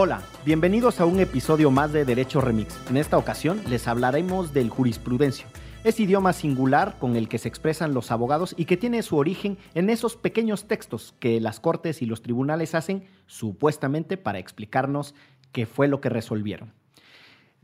[0.00, 2.78] Hola, bienvenidos a un episodio más de Derecho Remix.
[2.88, 5.48] En esta ocasión les hablaremos del jurisprudencio.
[5.82, 9.58] Es idioma singular con el que se expresan los abogados y que tiene su origen
[9.74, 15.16] en esos pequeños textos que las cortes y los tribunales hacen supuestamente para explicarnos
[15.50, 16.72] qué fue lo que resolvieron.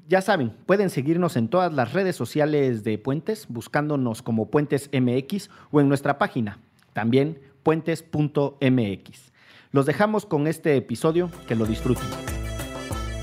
[0.09, 5.51] Ya saben, pueden seguirnos en todas las redes sociales de Puentes, buscándonos como Puentes MX
[5.71, 6.59] o en nuestra página,
[6.95, 9.34] también puentes.mx.
[9.75, 12.06] Los dejamos con este episodio, que lo disfruten.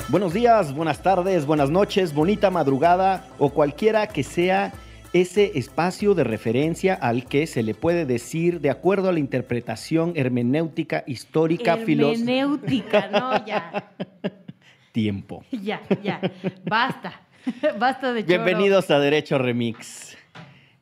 [0.09, 4.73] Buenos días, buenas tardes, buenas noches, bonita madrugada o cualquiera que sea
[5.13, 10.11] ese espacio de referencia al que se le puede decir de acuerdo a la interpretación
[10.17, 12.33] hermenéutica, histórica, filosófica.
[12.33, 13.93] Hermenéutica, no, ya.
[14.91, 15.45] Tiempo.
[15.53, 16.19] Ya, ya.
[16.65, 17.21] Basta.
[17.79, 18.43] Basta de choro.
[18.43, 20.17] Bienvenidos a Derecho Remix.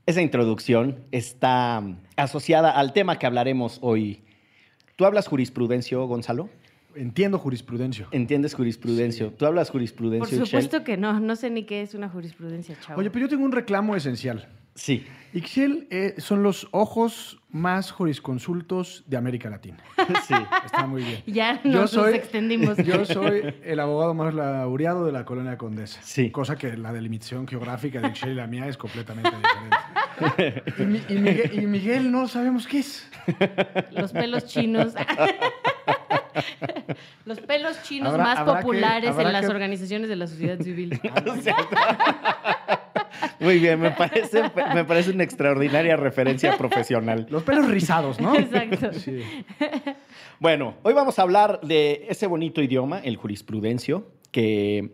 [0.08, 1.84] Esa introducción está
[2.16, 4.24] asociada al tema que hablaremos hoy.
[5.00, 6.50] ¿Tú hablas jurisprudencio, Gonzalo?
[6.94, 8.10] Entiendo jurisprudencia.
[8.12, 9.32] ¿Entiendes jurisprudencio?
[9.32, 10.46] ¿Tú hablas Por jurisprudencio, Ixchel?
[10.46, 11.22] supuesto que no.
[11.22, 13.00] No sé ni qué es una jurisprudencia, chavo.
[13.00, 14.50] Oye, pero yo tengo un reclamo esencial.
[14.80, 15.06] Sí.
[15.32, 19.78] Ixchel eh, son los ojos más jurisconsultos de América Latina.
[20.28, 20.34] sí.
[20.66, 21.22] Está muy bien.
[21.28, 22.78] ya Yo nos, soy- extendimos.
[22.78, 26.02] Yo soy el abogado más laureado de la colonia Condesa.
[26.02, 26.32] Sí.
[26.32, 30.64] Cosa que la delimitación geográfica de Ixchel y la mía es completamente diferente.
[30.82, 33.08] y, Mi- y Miguel, y Miguel no sabemos qué es.
[33.92, 34.94] Los pelos chinos.
[37.26, 41.00] Los pelos chinos Habrá- más habrá populares en las que- organizaciones de la sociedad civil.
[43.40, 47.26] Muy bien, me parece, me parece una extraordinaria referencia profesional.
[47.30, 48.36] Los pelos rizados, ¿no?
[48.36, 48.94] Exacto.
[48.94, 49.22] Sí.
[50.40, 54.92] Bueno, hoy vamos a hablar de ese bonito idioma, el jurisprudencio, que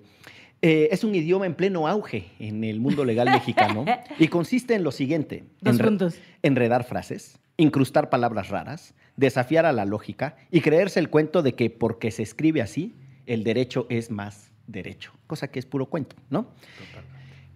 [0.62, 3.86] eh, es un idioma en pleno auge en el mundo legal mexicano
[4.20, 5.44] y consiste en lo siguiente.
[5.62, 6.16] Dos enre- puntos.
[6.44, 11.70] Enredar frases, incrustar palabras raras, desafiar a la lógica y creerse el cuento de que
[11.70, 12.96] porque se escribe así,
[13.26, 16.48] el derecho es más derecho, cosa que es puro cuento, ¿no?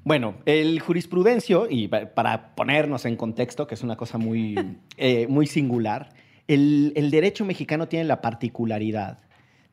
[0.04, 4.56] Bueno, el jurisprudencio, y pa- para ponernos en contexto, que es una cosa muy,
[4.98, 6.10] eh, muy singular,
[6.48, 9.20] el, el derecho mexicano tiene la particularidad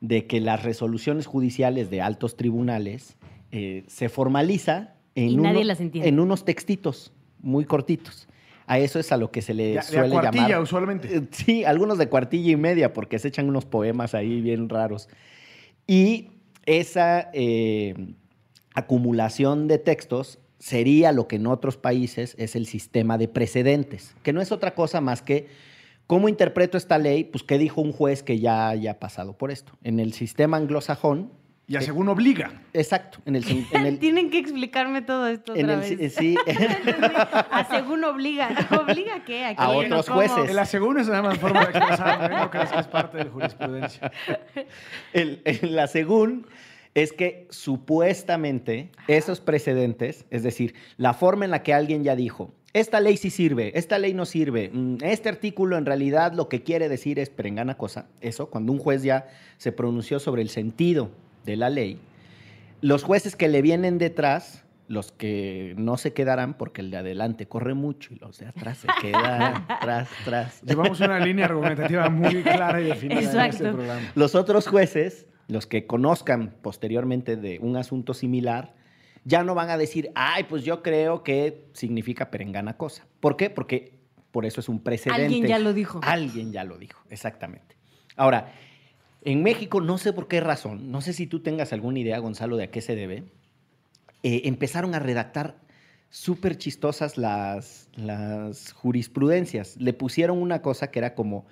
[0.01, 3.17] de que las resoluciones judiciales de altos tribunales
[3.51, 6.09] eh, se formaliza en, Y nadie uno- las entiende.
[6.09, 8.27] en unos textitos muy cortitos.
[8.67, 10.61] A eso es a lo que se le De- de suele cuartilla, llamar.
[10.61, 11.15] usualmente.
[11.15, 15.07] Eh, Sí, algunos de cuartilla y media, porque se echan unos poemas ahí bien raros.
[15.87, 16.31] Y
[16.65, 17.95] esa eh,
[18.73, 24.33] acumulación de textos sería lo que en otros países es el sistema de precedentes, que
[24.33, 25.47] no es otra cosa más que
[26.07, 29.73] cómo interpreto esta ley, pues qué dijo un juez que ya haya pasado por esto.
[29.83, 31.31] En el sistema anglosajón,
[31.69, 32.61] Y a según obliga.
[32.73, 36.13] exacto, en el, en el- Tienen que explicarme todo esto en otra el- vez.
[36.15, 36.37] sí,
[37.51, 38.49] A según obliga.
[38.81, 39.43] ¿Obliga a qué?
[39.43, 40.17] ¿A, A otros cómo?
[40.19, 40.49] jueces.
[40.49, 42.49] El a según es nada más forma de expresar, ¿no?
[42.49, 44.11] Crees que es parte de jurisprudencia.
[45.11, 46.47] El- el- la según
[46.95, 52.53] es que supuestamente esos precedentes, es decir, la forma en la que alguien ya dijo,
[52.73, 56.63] esta ley sí sirve, esta ley no sirve, mm, este artículo en realidad lo que
[56.63, 61.11] quiere decir es perengana cosa, eso, cuando un juez ya se pronunció sobre el sentido
[61.47, 61.97] de la ley,
[62.81, 67.47] los jueces que le vienen detrás, los que no se quedarán, porque el de adelante
[67.47, 70.61] corre mucho y los de atrás se quedan tras, tras.
[70.61, 73.73] Llevamos una línea argumentativa muy clara y definida en este Exacto.
[73.73, 74.11] programa.
[74.13, 78.75] Los otros jueces, los que conozcan posteriormente de un asunto similar,
[79.23, 83.07] ya no van a decir, ay, pues yo creo que significa perengana cosa.
[83.19, 83.49] ¿Por qué?
[83.49, 83.99] Porque
[84.31, 85.23] por eso es un precedente.
[85.23, 85.99] Alguien ya lo dijo.
[86.03, 87.75] Alguien ya lo dijo, exactamente.
[88.15, 88.53] Ahora,
[89.31, 92.55] en México, no sé por qué razón, no sé si tú tengas alguna idea, Gonzalo,
[92.57, 93.23] de a qué se debe,
[94.23, 95.55] eh, empezaron a redactar
[96.09, 99.75] súper chistosas las, las jurisprudencias.
[99.77, 101.45] Le pusieron una cosa que era como,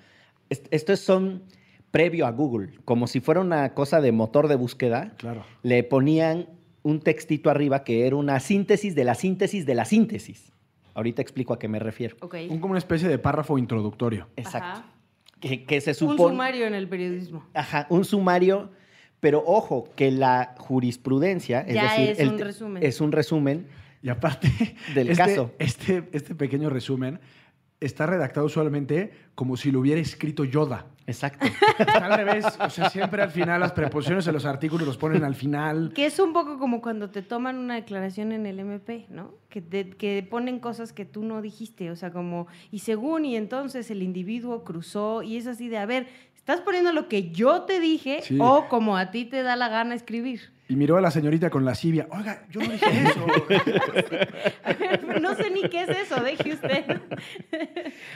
[0.50, 1.42] est- estos son
[1.90, 5.12] previo a Google, como si fuera una cosa de motor de búsqueda.
[5.18, 5.44] Claro.
[5.62, 6.48] Le ponían
[6.82, 10.52] un textito arriba que era una síntesis de la síntesis de la síntesis.
[10.94, 12.16] Ahorita explico a qué me refiero.
[12.22, 12.36] Ok.
[12.48, 14.28] Un, como una especie de párrafo introductorio.
[14.36, 14.66] Exacto.
[14.80, 14.92] Ajá.
[15.40, 16.30] Que, que se Un supone...
[16.34, 17.44] sumario en el periodismo.
[17.54, 18.70] Ajá, un sumario,
[19.20, 22.82] pero ojo, que la jurisprudencia, es Ya decir, es el un resumen.
[22.82, 23.66] es un resumen
[24.02, 24.48] Y aparte,
[24.94, 25.52] Del este, caso.
[25.58, 27.18] Este, este pequeño resumen
[27.80, 30.86] está redactado usualmente como si lo hubiera escrito Yoda.
[31.06, 31.46] Exacto.
[31.78, 32.44] Está al revés.
[32.58, 35.92] O sea, siempre al final las preposiciones de los artículos los ponen al final.
[35.94, 39.34] Que es un poco como cuando te toman una declaración en el MP, ¿no?
[39.48, 43.36] Que, te- que ponen cosas que tú no dijiste, o sea, como, y según, y
[43.36, 47.62] entonces el individuo cruzó, y es así de, a ver, ¿estás poniendo lo que yo
[47.62, 48.38] te dije Sí.
[48.40, 50.55] o como a ti te da la gana escribir?
[50.68, 52.08] Y miró a la señorita con lascivia.
[52.10, 53.26] Oiga, yo no dije eso.
[54.64, 56.84] A ver, no sé ni qué es eso, deje usted.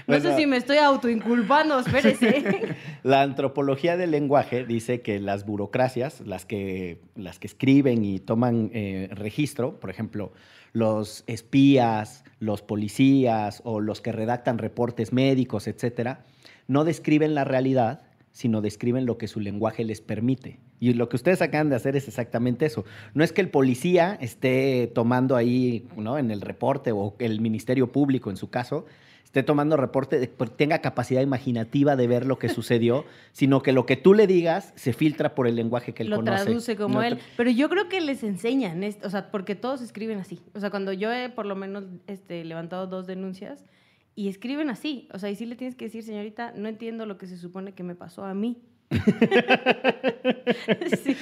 [0.06, 0.31] No Bueno.
[0.31, 2.75] sé si me estoy autoinculpando, espérese.
[3.02, 8.70] La antropología del lenguaje dice que las burocracias, las que, las que escriben y toman
[8.75, 10.32] eh, registro, por ejemplo,
[10.73, 16.25] los espías, los policías o los que redactan reportes médicos, etcétera,
[16.67, 20.58] no describen la realidad, sino describen lo que su lenguaje les permite.
[20.81, 22.85] Y lo que ustedes acaban de hacer es exactamente eso.
[23.15, 26.17] No es que el policía esté tomando ahí, ¿no?
[26.19, 28.87] En el reporte o el Ministerio Público, en su caso,
[29.23, 33.97] esté tomando reporte, tenga capacidad imaginativa de ver lo que sucedió, sino que lo que
[33.97, 36.44] tú le digas se filtra por el lenguaje que él lo conoce.
[36.44, 37.19] traduce como No él.
[37.19, 40.41] tra- Pero yo creo que les enseñan, o sea, porque todos escriben así.
[40.55, 43.65] O sea, cuando yo he por lo menos este, levantado dos denuncias
[44.17, 45.09] y escriben así.
[45.12, 47.73] O sea, y sí le tienes que decir, señorita, no entiendo lo que se supone
[47.73, 48.56] que me pasó a mí.
[51.04, 51.16] Sí.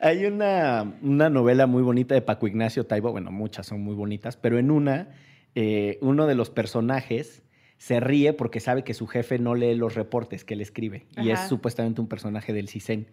[0.00, 4.36] Hay una, una novela muy bonita de Paco Ignacio Taibo, bueno, muchas son muy bonitas,
[4.36, 5.08] pero en una,
[5.54, 7.42] eh, uno de los personajes
[7.78, 11.30] se ríe porque sabe que su jefe no lee los reportes que él escribe y
[11.30, 11.48] es Ajá.
[11.48, 13.06] supuestamente un personaje del CISEN.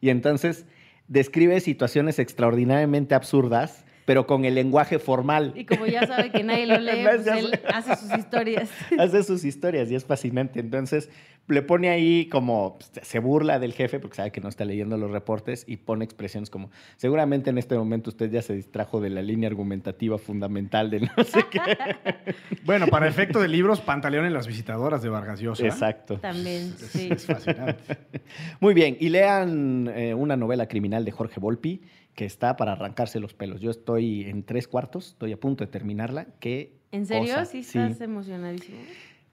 [0.00, 0.66] Y entonces
[1.08, 5.52] describe situaciones extraordinariamente absurdas, pero con el lenguaje formal.
[5.54, 8.70] Y como ya sabe que nadie lo lee, pues él hace sus historias.
[8.98, 10.60] hace sus historias y es fascinante.
[10.60, 11.08] Entonces
[11.48, 14.96] le pone ahí como, pues, se burla del jefe porque sabe que no está leyendo
[14.96, 19.10] los reportes y pone expresiones como, seguramente en este momento usted ya se distrajo de
[19.10, 21.60] la línea argumentativa fundamental de no sé qué.
[22.64, 25.66] Bueno, para efecto de libros, Pantaleón en las visitadoras de Vargas Llosa.
[25.66, 26.18] Exacto.
[26.18, 27.08] También, sí.
[27.10, 27.98] es fascinante.
[28.60, 31.82] Muy bien, y lean eh, una novela criminal de Jorge Volpi
[32.14, 33.60] que está para arrancarse los pelos.
[33.60, 36.26] Yo estoy en tres cuartos, estoy a punto de terminarla.
[36.40, 37.34] ¿Qué ¿En serio?
[37.34, 37.46] cosa.
[37.46, 38.78] Sí estás emocionadísimo.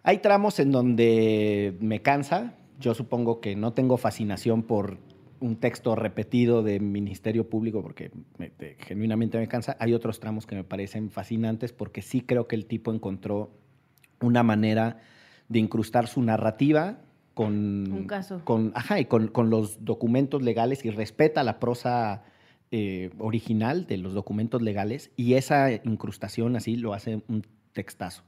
[0.04, 2.56] Hay tramos en donde me cansa.
[2.80, 4.98] Yo supongo que no tengo fascinación por
[5.42, 9.76] un texto repetido de Ministerio Público porque me- te- genuinamente me cansa.
[9.80, 13.52] Hay otros tramos que me parecen fascinantes porque sí creo que el tipo encontró
[14.22, 15.00] una manera
[15.48, 17.00] de incrustar su narrativa
[17.34, 17.92] con...
[17.92, 18.42] Un caso.
[18.44, 22.24] Con, ajá, y con, con los documentos legales y respeta la prosa
[22.72, 28.24] eh, original de los documentos legales y esa incrustación así lo hace un textazo.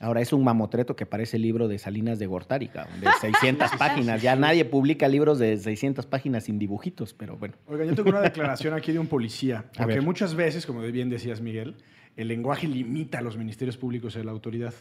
[0.00, 4.22] Ahora es un mamotreto que parece libro de Salinas de Gortari, cabrón, de 600 páginas.
[4.22, 7.54] Ya nadie publica libros de 600 páginas sin dibujitos, pero bueno.
[7.66, 9.64] Oiga, yo tengo una declaración aquí de un policía.
[9.76, 11.76] A Porque muchas veces, como bien decías, Miguel,
[12.16, 14.74] el lenguaje limita a los ministerios públicos y a la autoridad.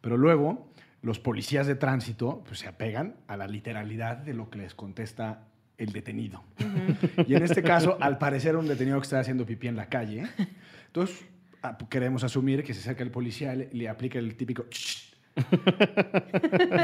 [0.00, 0.68] Pero luego,
[1.02, 5.44] los policías de tránsito pues, se apegan a la literalidad de lo que les contesta
[5.78, 6.42] el detenido.
[7.26, 10.24] Y en este caso, al parecer, un detenido que estaba haciendo pipí en la calle.
[10.86, 11.24] Entonces,
[11.88, 14.66] queremos asumir que se acerca el policía, le, le aplica el típico...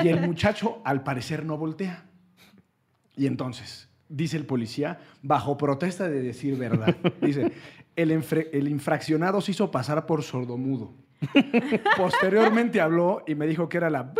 [0.04, 2.04] Y el muchacho, al parecer, no voltea.
[3.16, 7.52] Y entonces, dice el policía, bajo protesta de decir verdad, dice,
[7.96, 10.92] el, infraccionado se hizo pasar por sordomudo.
[11.96, 14.12] Posteriormente habló y me dijo que era la...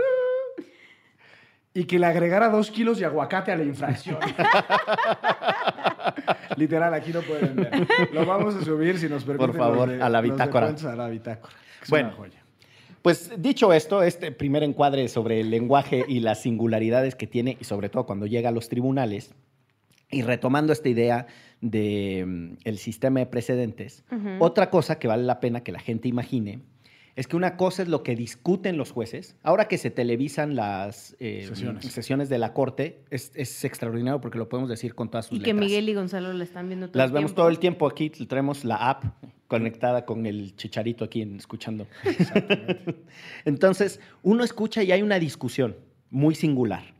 [1.73, 4.19] Y que le agregara dos kilos de aguacate a la infracción.
[6.57, 7.87] Literal, aquí lo pueden ver.
[8.13, 9.55] Lo vamos a subir si nos permiten.
[9.55, 10.67] favor, los de- a la de bitácora.
[10.67, 11.53] cuentos a la bitácora.
[11.83, 12.09] Es Bueno.
[12.09, 12.45] una joya.
[13.03, 17.65] Pues dicho esto, este primer encuadre sobre el lenguaje y las singularidades que tiene, y
[17.65, 19.35] sobre todo cuando llega a los tribunales,
[20.11, 21.27] y retomando esta idea
[21.63, 24.05] del sistema de precedentes,
[24.39, 26.61] otra cosa que vale la pena que la gente imagine
[27.17, 29.37] es que una cosa es lo que discuten los jueces.
[29.43, 31.85] Ahora que se televisan las eh, Sesiones.
[31.87, 35.41] sesiones de la corte, es, es extraordinario porque lo podemos decir con todas sus Y
[35.43, 35.67] que letras.
[35.69, 37.43] Miguel y Gonzalo la están viendo todo Las el vemos tiempo.
[37.43, 39.05] todo el tiempo aquí, traemos la app
[39.49, 41.87] conectada con el chicharito aquí en- escuchando.
[43.45, 45.77] Entonces, uno escucha y hay una discusión
[46.11, 46.95] muy singular.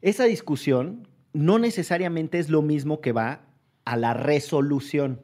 [0.00, 3.42] Esa discusión no necesariamente es lo mismo que va
[3.84, 5.20] a la resolución,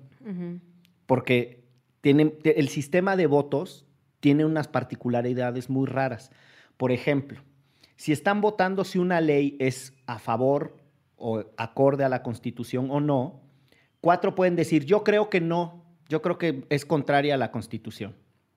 [1.07, 1.63] porque
[2.03, 3.87] el sistema de votos
[4.21, 6.31] tiene unas particularidades muy raras.
[6.77, 7.41] Por ejemplo,
[7.97, 10.77] si están votando si una ley es a favor
[11.17, 13.41] o acorde a la Constitución o no,
[14.01, 18.15] cuatro pueden decir, yo creo que no, yo creo que es contraria a la Constitución.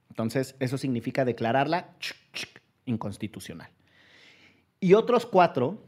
[0.10, 1.96] Entonces, eso significa declararla
[2.86, 3.70] inconstitucional.
[4.80, 5.84] Y otros cuatro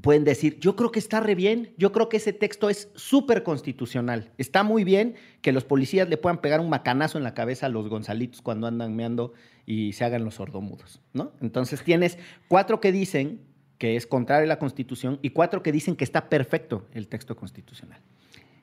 [0.00, 3.42] pueden decir, yo creo que está re bien, yo creo que ese texto es súper
[3.42, 4.32] constitucional.
[4.38, 7.68] Está muy bien que los policías le puedan pegar un macanazo en la cabeza a
[7.68, 9.32] los gonzalitos cuando andan meando
[9.66, 11.32] y se hagan los sordomudos, ¿no?
[11.40, 13.40] Entonces tienes cuatro que dicen
[13.78, 17.36] que es contrario a la Constitución y cuatro que dicen que está perfecto el texto
[17.36, 18.00] constitucional.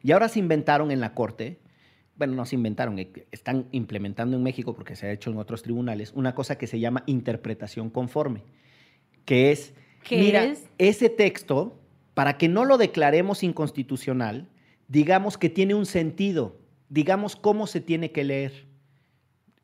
[0.03, 1.59] Y ahora se inventaron en la Corte,
[2.15, 5.63] bueno, no se inventaron, eh, están implementando en México porque se ha hecho en otros
[5.63, 8.43] tribunales, una cosa que se llama interpretación conforme,
[9.25, 9.73] que es
[10.09, 11.79] Mira, ese texto,
[12.13, 14.47] para que no lo declaremos inconstitucional,
[14.87, 16.57] digamos que tiene un sentido,
[16.89, 18.67] digamos cómo se tiene que leer.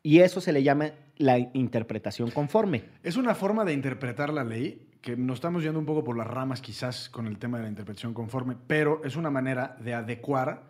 [0.04, 2.84] Y eso se le llama la interpretación conforme.
[3.04, 6.28] Es una forma de interpretar la ley que nos estamos yendo un poco por las
[6.28, 10.70] ramas quizás con el tema de la interpretación conforme, pero es una manera de adecuar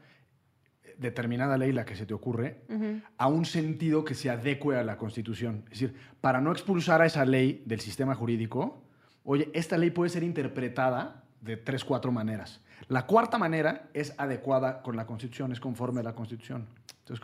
[0.98, 2.62] determinada ley, la que se te ocurre,
[3.18, 5.64] a un sentido que se adecue a la Constitución.
[5.66, 8.84] Es decir, para no expulsar a esa ley del sistema jurídico,
[9.28, 12.62] oye, esta ley puede ser interpretada de tres, cuatro maneras.
[12.88, 16.66] La cuarta manera es adecuada con la Constitución, es conforme a la Constitución.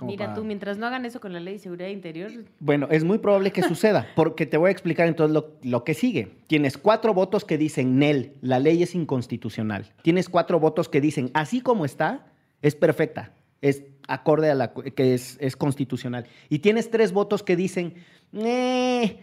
[0.01, 2.31] Mira tú, mientras no hagan eso con la ley de seguridad interior.
[2.59, 5.93] Bueno, es muy probable que suceda, porque te voy a explicar entonces lo, lo, que
[5.93, 6.37] sigue.
[6.47, 9.91] Tienes cuatro votos que dicen, Nel, la ley es inconstitucional.
[10.01, 12.27] Tienes cuatro votos que dicen, así como está,
[12.61, 16.27] es perfecta, es acorde a la que es, es constitucional.
[16.49, 17.95] Y tienes tres votos que dicen,
[18.33, 19.19] eh,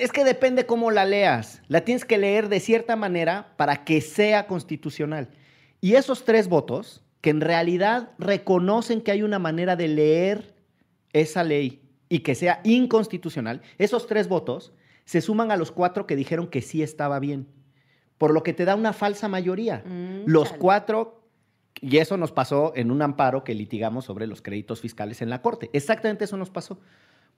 [0.00, 1.62] es que depende cómo la leas.
[1.68, 5.28] La tienes que leer de cierta manera para que sea constitucional.
[5.80, 10.54] Y esos tres votos, que en realidad reconocen que hay una manera de leer
[11.12, 14.72] esa ley y que sea inconstitucional, esos tres votos
[15.04, 17.48] se suman a los cuatro que dijeron que sí estaba bien.
[18.16, 19.82] Por lo que te da una falsa mayoría.
[19.86, 21.24] Mm, los cuatro,
[21.80, 25.42] y eso nos pasó en un amparo que litigamos sobre los créditos fiscales en la
[25.42, 25.70] Corte.
[25.72, 26.80] Exactamente eso nos pasó.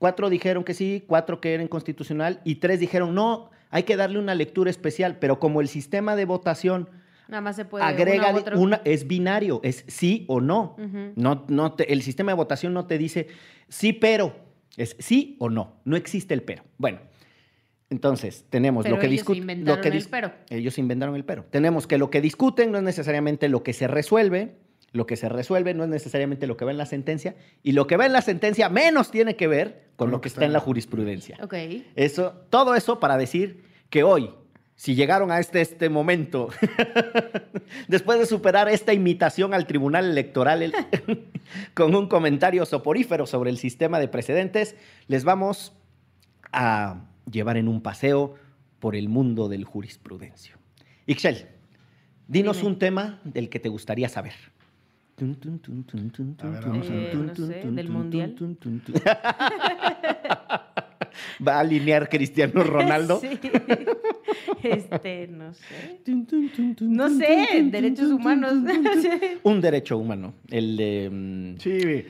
[0.03, 4.19] Cuatro dijeron que sí, cuatro que eran constitucional y tres dijeron no, hay que darle
[4.19, 6.89] una lectura especial, pero como el sistema de votación
[7.29, 10.75] Nada más se puede agrega una, es binario, es sí o no.
[11.15, 13.27] no, no el sistema de votación no te dice
[13.69, 14.35] sí, pero
[14.75, 15.77] es sí o no.
[15.85, 16.63] No existe el pero.
[16.77, 16.99] Bueno,
[17.89, 19.49] entonces tenemos lo que discuten.
[19.49, 20.33] el pero.
[20.49, 21.45] Ellos inventaron el pero.
[21.45, 24.57] Tenemos que lo que discuten no es necesariamente lo que se resuelve
[24.93, 27.87] lo que se resuelve no es necesariamente lo que va en la sentencia y lo
[27.87, 30.59] que va en la sentencia menos tiene que ver con lo que está en la
[30.59, 31.37] jurisprudencia.
[31.41, 31.55] Ok.
[31.95, 34.29] Eso, todo eso para decir que hoy,
[34.75, 36.49] si llegaron a este, este momento,
[37.87, 40.71] después de superar esta imitación al Tribunal Electoral
[41.73, 44.75] con un comentario soporífero sobre el sistema de precedentes,
[45.07, 45.73] les vamos
[46.51, 48.35] a llevar en un paseo
[48.79, 50.55] por el mundo del jurisprudencio.
[51.07, 51.47] Ixchel,
[52.27, 54.33] dinos un tema del que te gustaría saber
[57.71, 58.35] del mundial.
[61.45, 63.19] ¿Va a alinear Cristiano Ronaldo?
[63.19, 63.39] Sí.
[64.63, 66.01] Este, no sé.
[66.81, 68.53] No sé, derechos humanos.
[69.43, 70.33] Un derecho humano.
[70.49, 71.55] El de.
[71.59, 72.05] Sí.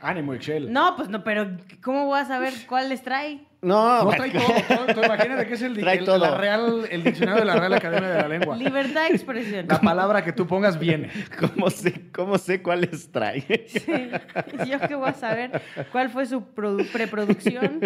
[0.00, 0.72] Ánimo, Excel.
[0.72, 3.40] No, pues no, pero ¿cómo voy a saber cuál les trae?
[3.62, 7.56] No, no trae todo, Imagínate que es el, el, La Real, el diccionario de la
[7.56, 8.56] Real Academia de la Lengua.
[8.56, 9.66] Libertad de expresión.
[9.68, 11.10] La palabra que tú pongas viene.
[11.40, 13.40] ¿Cómo sé, cómo sé cuáles trae?
[13.66, 14.10] Sí.
[14.68, 16.44] Yo qué voy a saber cuál fue su
[16.92, 17.80] preproducción.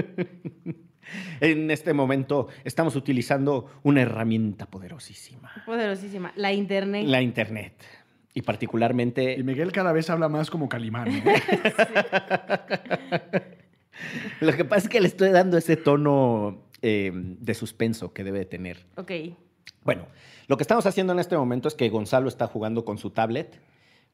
[1.41, 5.51] En este momento estamos utilizando una herramienta poderosísima.
[5.67, 6.33] Poderosísima.
[6.37, 7.07] La Internet.
[7.07, 7.75] La Internet.
[8.33, 9.35] Y particularmente...
[9.39, 11.09] Y Miguel cada vez habla más como Calimán.
[11.25, 11.33] ¿no?
[14.41, 18.45] Lo que pasa es que le estoy dando ese tono eh, de suspenso que debe
[18.45, 18.87] tener.
[18.97, 19.13] Ok.
[19.83, 20.07] Bueno,
[20.47, 23.61] lo que estamos haciendo en este momento es que Gonzalo está jugando con su tablet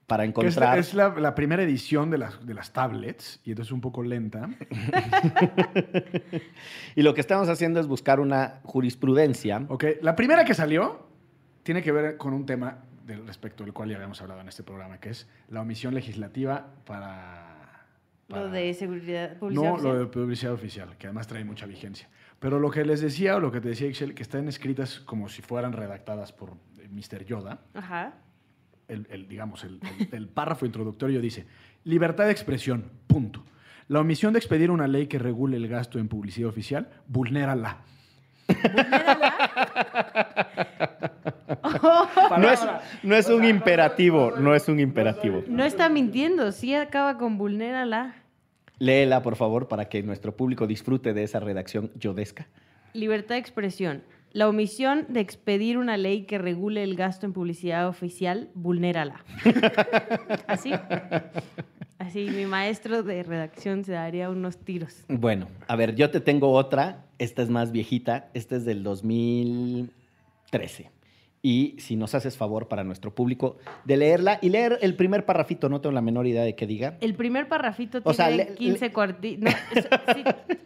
[0.07, 0.79] para encontrar...
[0.79, 4.03] Es, la, la, primera edición de las, de las tablets y entonces es un poco
[4.03, 4.49] lenta.
[6.97, 9.65] y lo que estamos haciendo es buscar una jurisprudencia.
[9.69, 11.07] Ok, la primera que salió
[11.63, 14.63] tiene que ver con un tema del respecto del cual ya habíamos hablado en este
[14.63, 17.57] programa, que es la omisión legislativa para
[18.29, 22.09] lo de seguridad publicidad No, lo de publicidad oficial, que además trae mucha vigencia.
[22.41, 25.29] Pero lo que les decía, o lo que te decía Excel, que están escritas como
[25.29, 27.25] si fueran redactadas por eh, Mr.
[27.25, 27.61] Yoda.
[27.75, 28.15] Ajá.
[28.89, 29.81] El, digamos, el,
[30.13, 31.45] el, párrafo introductorio dice,
[31.83, 33.45] libertad de expresión, punto.
[33.89, 37.79] La omisión de expedir una ley que regule el gasto en publicidad oficial, vulnérala.
[42.39, 42.61] No, es,
[43.03, 45.43] no es un imperativo, no es un imperativo.
[45.49, 48.15] No está mintiendo, sí acaba con vulnérala.
[48.79, 52.47] Léela, por favor, para que nuestro público disfrute de esa redacción yodesca.
[52.93, 54.03] Libertad de expresión.
[54.33, 59.25] La omisión de expedir una ley que regule el gasto en publicidad oficial, vulnérala.
[60.47, 60.75] ¿Así?
[61.99, 65.05] Así, mi maestro de redacción se daría unos tiros.
[65.09, 67.07] Bueno, a ver, yo te tengo otra.
[67.19, 68.29] Esta es más viejita.
[68.35, 70.91] Esta es del 2013.
[71.49, 75.69] Y si nos haces favor para nuestro público de leerla y leer el primer parrafito,
[75.69, 76.97] no tengo la menor idea de qué diga.
[77.01, 79.55] El primer parrafito O sea, tiene le- 15 cuartitos.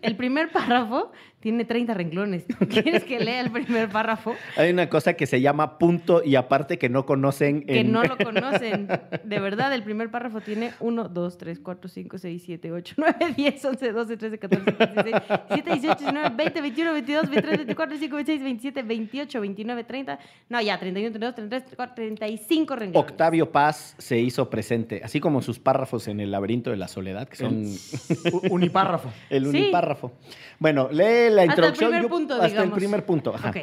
[0.01, 2.45] el primer párrafo tiene 30 renglones.
[2.69, 4.35] ¿Quieres que lea el primer párrafo?
[4.57, 7.63] Hay una cosa que se llama punto y aparte que no conocen.
[7.65, 8.89] Que en- no lo conocen.
[9.25, 13.15] De verdad, el primer párrafo tiene 1, 2, 3, 4, 5, 6, 7, 8, 9,
[13.37, 15.17] 10, 11, 12, 13, 14, 15, 16,
[15.49, 20.19] 17, 18, 19, 20, 21, 22, 23, 24, 25, 26, 27, 28, 29, 30.
[20.51, 23.11] No, ya, 31, 32, 33, 34, 35 renglones.
[23.11, 27.29] Octavio Paz se hizo presente, así como sus párrafos en el laberinto de la soledad,
[27.29, 27.65] que son
[28.33, 29.11] U- Unipárrafo.
[29.31, 29.49] el Sí.
[29.49, 30.13] unipárrafo.
[30.59, 32.73] Bueno, lee la Hasta el primer yo- punto, hasta digamos.
[32.73, 33.35] el primer punto.
[33.35, 33.51] ajá.
[33.51, 33.57] Ok.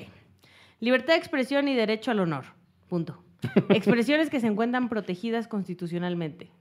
[0.80, 2.46] Libertad de expresión y derecho al honor.
[2.88, 3.24] Punto.
[3.70, 6.52] Expresiones que se encuentran protegidas constitucionalmente.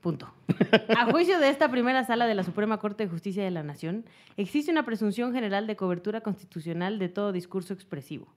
[0.00, 0.32] Punto.
[0.96, 4.04] A juicio de esta primera sala de la Suprema Corte de Justicia de la Nación,
[4.36, 8.28] existe una presunción general de cobertura constitucional de todo discurso expresivo.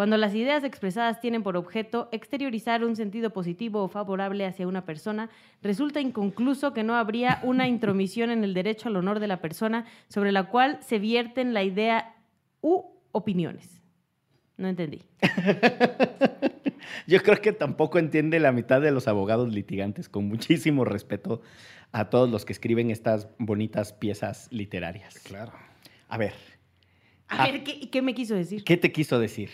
[0.00, 4.86] Cuando las ideas expresadas tienen por objeto exteriorizar un sentido positivo o favorable hacia una
[4.86, 5.28] persona,
[5.62, 9.84] resulta inconcluso que no habría una intromisión en el derecho al honor de la persona
[10.08, 12.14] sobre la cual se vierten la idea
[12.62, 13.82] u opiniones.
[14.56, 15.02] No entendí.
[17.06, 21.42] Yo creo que tampoco entiende la mitad de los abogados litigantes, con muchísimo respeto
[21.92, 25.18] a todos los que escriben estas bonitas piezas literarias.
[25.24, 25.52] Claro.
[26.08, 26.32] A ver,
[27.28, 27.46] A Ah.
[27.52, 28.64] ver, ¿qué, qué me quiso decir?
[28.64, 29.50] ¿qué te quiso decir?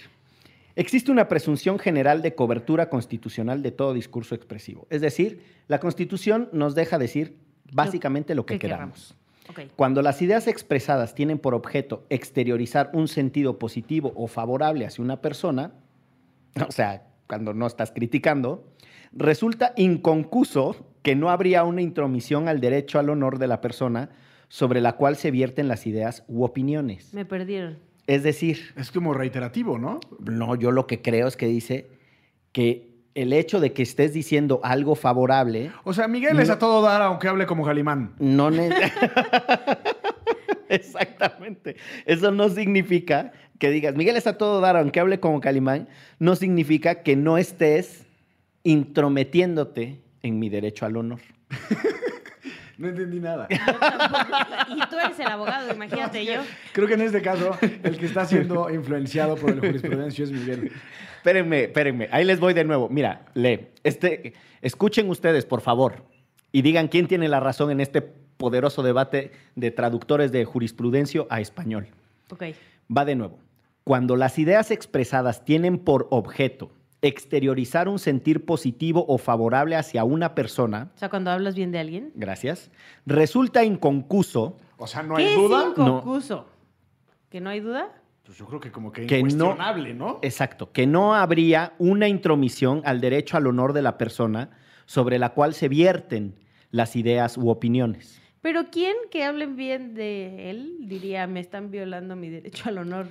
[0.77, 4.87] Existe una presunción general de cobertura constitucional de todo discurso expresivo.
[4.91, 7.39] Es decir, la Constitución nos deja decir
[7.73, 9.17] básicamente lo que que queramos.
[9.49, 9.61] Ok.
[9.75, 15.23] Cuando las ideas expresadas tienen por objeto exteriorizar un sentido positivo o favorable hacia una
[15.23, 15.73] persona,
[16.69, 18.69] o sea, cuando no estás criticando,
[19.13, 24.11] resulta inconcuso que no habría una intromisión al derecho al honor de la persona
[24.49, 27.15] sobre la cual se vierten las ideas u opiniones.
[27.15, 27.79] Me perdieron.
[28.07, 30.01] Es decir, Es como reiterativo, ¿no?
[30.21, 31.91] no, yo lo que creo es que dice
[32.53, 36.83] que el hecho de que estés diciendo algo favorable O sea, Miguel es a todo
[36.83, 38.15] dar aunque hable como Galimán.
[38.19, 38.51] no
[40.69, 41.77] Exactamente.
[42.05, 46.37] Eso no significa que digas, Miguel está a todo dar, aunque hable como Calimán, no
[46.37, 48.07] significa que no estés
[48.65, 51.21] intrometiéndote en mi derecho al honor.
[52.79, 53.49] No entendí nada.
[54.69, 56.43] Y tú eres el abogado, imagínate yo.
[56.73, 60.73] Creo que en este caso el que está siendo influenciado por el jurisprudencio es Miguel.
[61.17, 62.89] Espérenme, espérenme, ahí les voy de nuevo.
[62.89, 66.05] Mira, lee, este, escuchen ustedes, por favor,
[66.53, 71.41] y digan quién tiene la razón en este poderoso debate de traductores de jurisprudencia a
[71.41, 71.89] español.
[72.31, 72.45] Ok.
[72.95, 73.39] Va de nuevo.
[73.85, 76.71] Cuando las ideas expresadas tienen por objeto
[77.03, 81.79] exteriorizar un sentir positivo o favorable hacia una persona, O sea, cuando hablas bien de
[81.79, 82.13] alguien.
[82.15, 82.71] gracias,
[83.05, 85.65] resulta inconcuso O sea, no ¿Qué hay es duda.
[85.71, 86.47] inconcuso?
[87.31, 87.93] ¿Que no hay duda?
[88.25, 90.19] Pues yo creo que como que, Que no- incuestionable, ¿no?
[90.23, 94.51] Exacto, que no habría una intromisión al derecho al honor de la persona
[94.85, 96.35] sobre la cual se vierten
[96.71, 98.21] las ideas u opiniones.
[98.41, 103.07] Pero ¿quién que hablen bien de él diría, me están violando mi derecho al honor?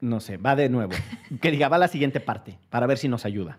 [0.00, 0.92] No sé, va de nuevo.
[1.40, 3.58] Que diga, va la siguiente parte, para ver si nos ayuda.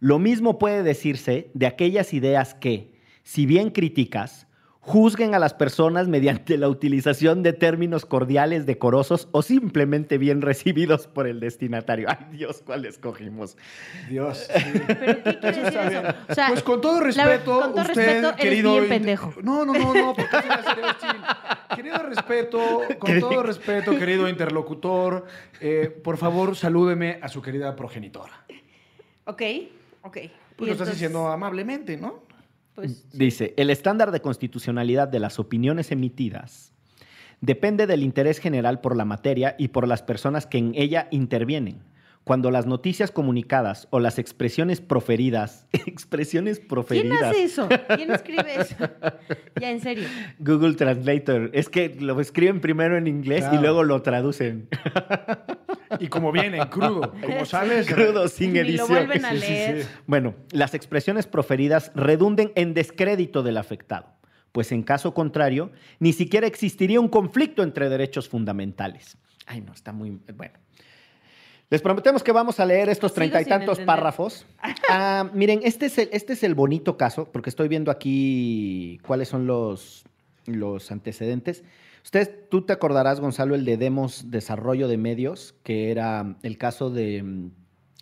[0.00, 4.47] Lo mismo puede decirse de aquellas ideas que, si bien críticas,
[4.88, 11.06] juzguen a las personas mediante la utilización de términos cordiales, decorosos o simplemente bien recibidos
[11.06, 12.08] por el destinatario.
[12.08, 13.58] Ay Dios, ¿cuál escogimos?
[14.08, 14.48] Dios.
[14.86, 16.02] ¿Pero qué quiere decir eso?
[16.28, 18.72] O sea, pues con todo la- respeto, con todo usted, respeto, eres querido...
[18.76, 19.34] bien pendejo.
[19.42, 20.36] No, no, no, no, porque.
[21.76, 25.26] Querido respeto, con todo respeto, querido interlocutor,
[25.60, 28.44] eh, por favor, salúdeme a su querida progenitora.
[29.26, 29.42] Ok,
[30.02, 30.16] ok.
[30.16, 32.27] Pues Y lo estás diciendo amablemente, ¿no?
[32.78, 36.72] Pues, Dice, el estándar de constitucionalidad de las opiniones emitidas
[37.40, 41.80] depende del interés general por la materia y por las personas que en ella intervienen.
[42.22, 47.68] Cuando las noticias comunicadas o las expresiones proferidas, expresiones ¿quién proferidas, hace eso?
[47.96, 48.76] ¿Quién escribe eso?
[49.60, 50.06] Ya, en serio.
[50.38, 53.60] Google Translator, es que lo escriben primero en inglés y Claro.
[53.62, 54.68] luego lo traducen
[56.00, 57.86] Y como viene, crudo, como sales...
[57.86, 58.88] crudo sin lo edición.
[58.88, 59.82] vuelven a Sí, sí, leer.
[59.84, 59.88] sí.
[60.06, 64.06] Bueno, las expresiones proferidas redunden en descrédito del afectado,
[64.52, 69.16] pues en caso contrario, ni siquiera existiría un conflicto entre derechos fundamentales.
[69.46, 70.18] Ay, no, está muy...
[70.34, 70.54] Bueno.
[71.70, 73.86] Les prometemos que vamos a leer estos treinta y tantos entender.
[73.86, 74.46] párrafos.
[74.90, 79.28] Ah, miren, este es, el, este es el bonito caso, porque estoy viendo aquí cuáles
[79.28, 80.04] son los,
[80.46, 81.62] los antecedentes.
[82.04, 86.90] Ustedes, tú te acordarás, Gonzalo, el de Demos Desarrollo de Medios, que era el caso
[86.90, 87.50] de mm,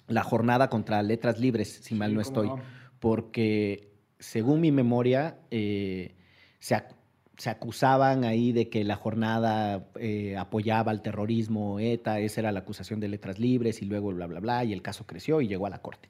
[0.08, 2.60] la jornada contra letras libres, si mal Sí, no estoy, no.
[3.00, 6.14] porque según mi memoria, eh,
[6.58, 6.94] se, ac-
[7.36, 12.60] se acusaban ahí de que la jornada eh, apoyaba al terrorismo, ETA, esa era la
[12.60, 15.66] acusación de letras libres y luego bla, bla, bla, y el caso creció y llegó
[15.66, 16.08] a la corte.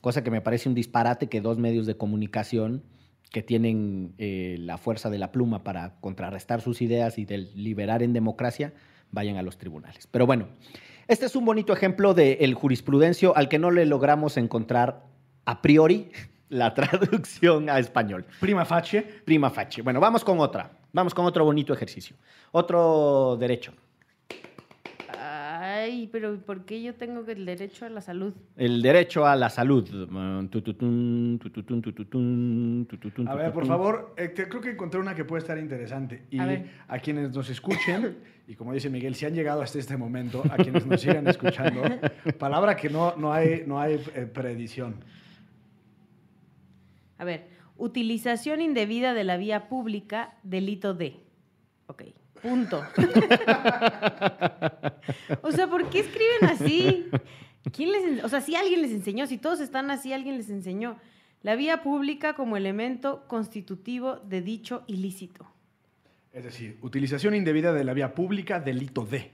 [0.00, 2.82] Cosa que me parece un disparate que dos medios de comunicación
[3.32, 8.02] que tienen eh, la fuerza de la pluma para contrarrestar sus ideas y de liberar
[8.02, 8.72] en democracia,
[9.10, 10.06] vayan a los tribunales.
[10.06, 10.48] Pero bueno,
[11.08, 15.04] este es un bonito ejemplo del jurisprudencio al que no le logramos encontrar
[15.46, 16.10] a priori
[16.48, 18.26] la traducción a español.
[18.38, 19.02] Prima facie.
[19.02, 19.82] Prima facie.
[19.82, 20.70] Bueno, vamos con otra.
[20.92, 22.16] Vamos con otro bonito ejercicio.
[22.52, 23.72] Otro derecho.
[25.82, 28.32] Ay, pero ¿por qué yo tengo el derecho a la salud?
[28.56, 29.84] El derecho a la salud.
[33.26, 36.22] A ver, por favor, eh, creo que encontré una que puede estar interesante.
[36.30, 40.44] Y A quienes nos escuchen, y como dice Miguel, si han llegado hasta este momento,
[40.48, 41.82] a quienes nos sigan escuchando,
[42.38, 44.94] palabra que no, no hay, no hay eh, preedición.
[47.18, 51.16] A ver, utilización indebida de la vía pública, delito de.
[51.88, 52.04] Ok,
[52.42, 52.84] punto.
[55.42, 57.06] o sea, ¿por qué escriben así?
[57.72, 60.98] ¿Quién les o sea, si alguien les enseñó, si todos están así, alguien les enseñó.
[61.42, 65.46] La vía pública como elemento constitutivo de dicho ilícito.
[66.32, 69.32] Es decir, utilización indebida de la vía pública, delito de.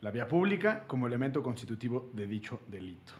[0.00, 3.12] La vía pública como elemento constitutivo de dicho delito.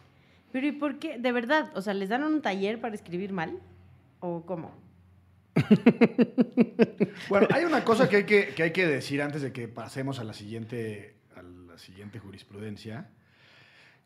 [0.51, 1.17] Pero ¿y por qué?
[1.17, 3.59] De verdad, o sea, ¿les dan un taller para escribir mal?
[4.19, 4.82] ¿O cómo?
[7.29, 10.19] Bueno, hay una cosa que hay que, que hay que decir antes de que pasemos
[10.19, 13.09] a la siguiente, a la siguiente jurisprudencia,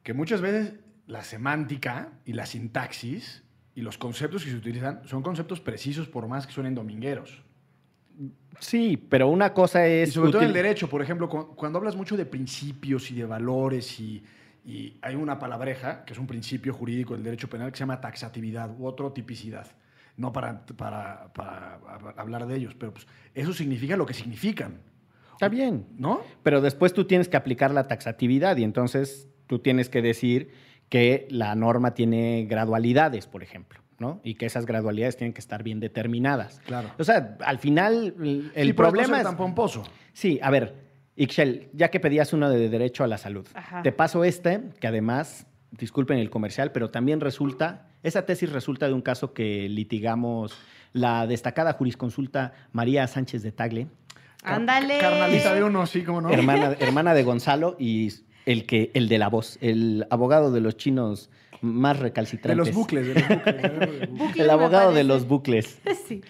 [0.03, 0.73] que muchas veces
[1.07, 3.43] la semántica y la sintaxis
[3.75, 7.41] y los conceptos que se utilizan son conceptos precisos por más que suenen domingueros.
[8.59, 10.13] Sí, pero una cosa Y es.
[10.13, 13.25] sobre todo en el derecho, por ejemplo, cu- cuando hablas mucho de principios y de
[13.25, 14.23] valores y,
[14.65, 18.01] y hay una palabreja, que es un principio jurídico del derecho penal, que se llama
[18.01, 19.67] taxatividad u otro tipicidad.
[20.17, 21.79] No para, para, para
[22.17, 24.81] hablar de ellos, pero pues eso significa lo que significan,
[25.33, 25.85] Está bien.
[25.99, 26.21] ¿no?
[26.41, 30.51] Pero después tú tienes que aplicar la taxatividad y entonces tú tienes que decir
[30.89, 34.19] que la norma tiene gradualidades, por ejemplo, ¿no?
[34.23, 36.59] Y que esas gradualidades tienen que estar bien determinadas.
[36.65, 36.89] Claro.
[36.97, 38.15] O sea, al final
[38.55, 39.23] el, Sí, problema es...
[39.25, 39.83] tan pomposo.
[40.13, 40.73] Sí, a ver,
[41.15, 43.83] Ixchel, ya que pedías uno de derecho a la salud, Ajá.
[43.83, 48.93] te paso este, que además, disculpen el comercial, pero también resulta, esa tesis resulta de
[48.93, 50.57] un caso que litigamos
[50.93, 53.87] la destacada jurisconsulta María Sánchez de Tagle,
[54.41, 54.99] Car- Ándale.
[54.99, 56.29] Carnalita de uno, sí, como no.
[56.31, 58.11] hermana, hermana de Gonzalo y
[58.45, 61.29] el, que, el de la voz, el abogado de los chinos
[61.61, 62.57] más De recalcitrantes.
[62.67, 63.61] los bucles, de los bucles.
[63.61, 64.09] de los bucles.
[64.17, 65.79] Bucles El abogado de los bucles.
[66.07, 66.21] Sí.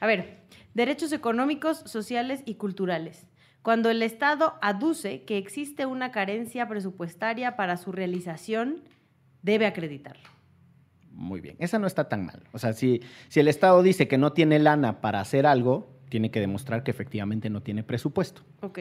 [0.00, 0.38] A ver,
[0.74, 3.26] derechos económicos, sociales y culturales.
[3.66, 8.76] Cuando el Estado aduce que existe una carencia presupuestaria para su realización,
[9.42, 10.22] debe acreditarlo.
[11.10, 12.44] Muy bien, esa no está tan mal.
[12.52, 16.30] O sea, si, si el Estado dice que no tiene lana para hacer algo, tiene
[16.30, 18.42] que demostrar que efectivamente no tiene presupuesto.
[18.60, 18.78] Ok.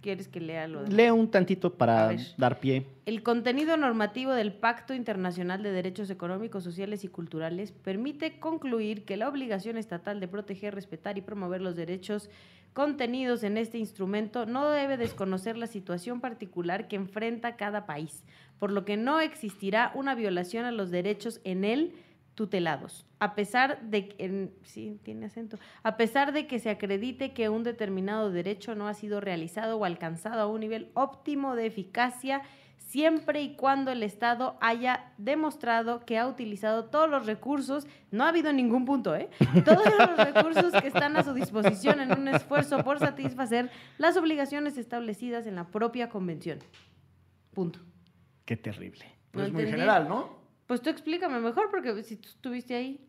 [0.00, 2.88] ¿Quieres que lea lo de- Leo un tantito para dar pie.
[3.06, 9.16] El contenido normativo del Pacto Internacional de Derechos Económicos, Sociales y Culturales permite concluir que
[9.16, 12.28] la obligación estatal de proteger, respetar y promover los derechos
[12.74, 18.24] contenidos en este instrumento no debe desconocer la situación particular que enfrenta cada país,
[18.58, 21.94] por lo que no existirá una violación a los derechos en él
[22.34, 27.48] tutelados, a pesar de que, sí, tiene acento, a pesar de que se acredite que
[27.48, 32.42] un determinado derecho no ha sido realizado o alcanzado a un nivel óptimo de eficacia
[32.78, 38.28] siempre y cuando el Estado haya demostrado que ha utilizado todos los recursos, no ha
[38.28, 39.28] habido ningún punto, ¿eh?
[39.64, 44.78] Todos los recursos que están a su disposición en un esfuerzo por satisfacer las obligaciones
[44.78, 46.60] establecidas en la propia convención.
[47.52, 47.80] Punto.
[48.44, 49.04] Qué terrible.
[49.06, 49.70] No Pues muy entendí.
[49.72, 50.38] general, ¿no?
[50.66, 53.00] Pues tú explícame mejor, porque si tú estuviste ahí.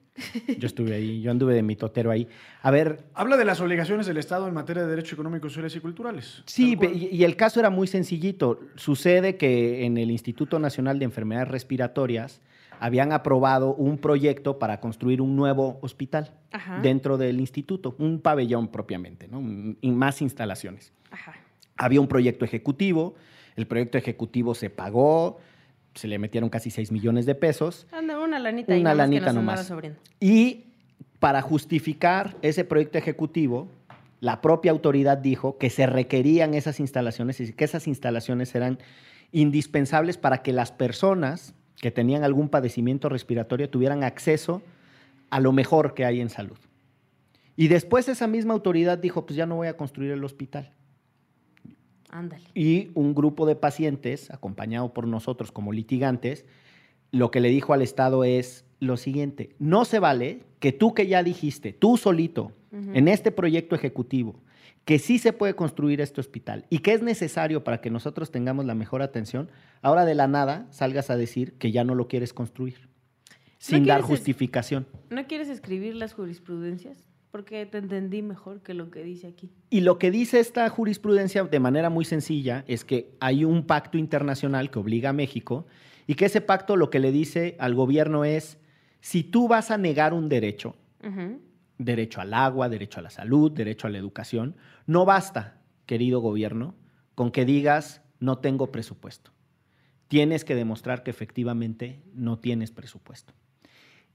[0.57, 2.27] Yo estuve ahí, yo anduve de mi totero ahí.
[2.61, 5.79] A ver, Habla de las obligaciones del Estado en materia de derechos económicos, sociales y
[5.79, 6.41] culturales.
[6.45, 8.59] sí, y, y el caso era muy sencillito.
[8.75, 12.41] Sucede que en el Instituto Nacional de Enfermedades Respiratorias
[12.79, 16.79] habían aprobado un proyecto para construir un nuevo hospital Ajá.
[16.81, 19.41] dentro del instituto, un pabellón propiamente, ¿no?
[19.81, 20.91] Y más instalaciones.
[21.11, 21.33] Ajá.
[21.77, 23.15] Había un proyecto ejecutivo,
[23.55, 25.39] el proyecto ejecutivo se pagó,
[25.95, 29.33] se le metieron casi 6 millones de pesos Anda, una lanita Una nomás lanita que
[29.33, 29.73] nos nomás.
[30.19, 30.65] y
[31.19, 33.69] para justificar ese proyecto ejecutivo,
[34.19, 38.77] la propia autoridad dijo que se requerían esas instalaciones y que esas instalaciones eran
[39.31, 44.61] indispensables para que las personas que tenían algún padecimiento respiratorio tuvieran acceso
[45.29, 46.57] a lo mejor que hay en salud.
[47.57, 50.71] Y después esa misma autoridad dijo, pues ya no voy a construir el hospital.
[52.09, 52.45] Ándale.
[52.53, 56.45] Y un grupo de pacientes, acompañado por nosotros como litigantes,
[57.11, 61.07] lo que le dijo al Estado es, lo siguiente, no se vale que tú que
[61.07, 64.41] ya dijiste, tú solito, en este proyecto ejecutivo,
[64.83, 68.65] que sí se puede construir este hospital y que es necesario para que nosotros tengamos
[68.65, 69.49] la mejor atención,
[69.81, 72.89] ahora de la nada salgas a decir que ya no lo quieres construir,
[73.59, 74.87] sin dar justificación.
[75.09, 77.07] ¿No quieres escribir las jurisprudencias?
[77.35, 79.51] Porque te entendí mejor que lo que dice aquí.
[79.69, 83.97] Y lo que dice esta jurisprudencia de manera muy sencilla es que hay un pacto
[83.97, 85.65] internacional que obliga a México
[86.07, 88.57] y que ese pacto lo que le dice al gobierno es,
[89.01, 90.77] si tú vas a negar un derecho,
[91.77, 94.55] derecho al agua, derecho a la salud, derecho a la educación,
[94.87, 96.73] no basta, querido gobierno,
[97.15, 99.31] con que digas no tengo presupuesto.
[100.07, 103.33] Tienes que demostrar que efectivamente no tienes presupuesto.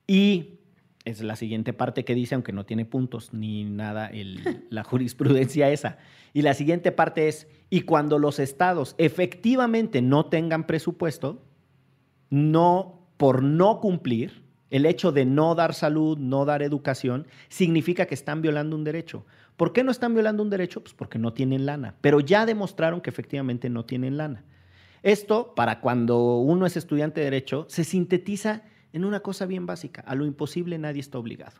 [0.07, 0.61] Y
[1.05, 4.11] es la siguiente parte que dice, aunque no tiene puntos ni nada
[4.71, 5.99] la jurisprudencia esa.
[6.33, 11.43] Y la siguiente parte es, y cuando los estados efectivamente no tengan presupuesto,
[12.29, 18.15] no, por no cumplir, el hecho de no dar salud, no dar educación, significa que
[18.15, 19.27] están violando un derecho.
[19.57, 20.81] ¿Por qué no están violando un derecho?
[20.81, 21.97] Pues porque no tienen lana.
[22.01, 24.45] Pero ya demostraron que efectivamente no tienen lana.
[25.03, 30.03] Esto, para cuando uno es estudiante de derecho, se sintetiza en una cosa bien básica.
[30.07, 31.57] A lo imposible nadie está obligado.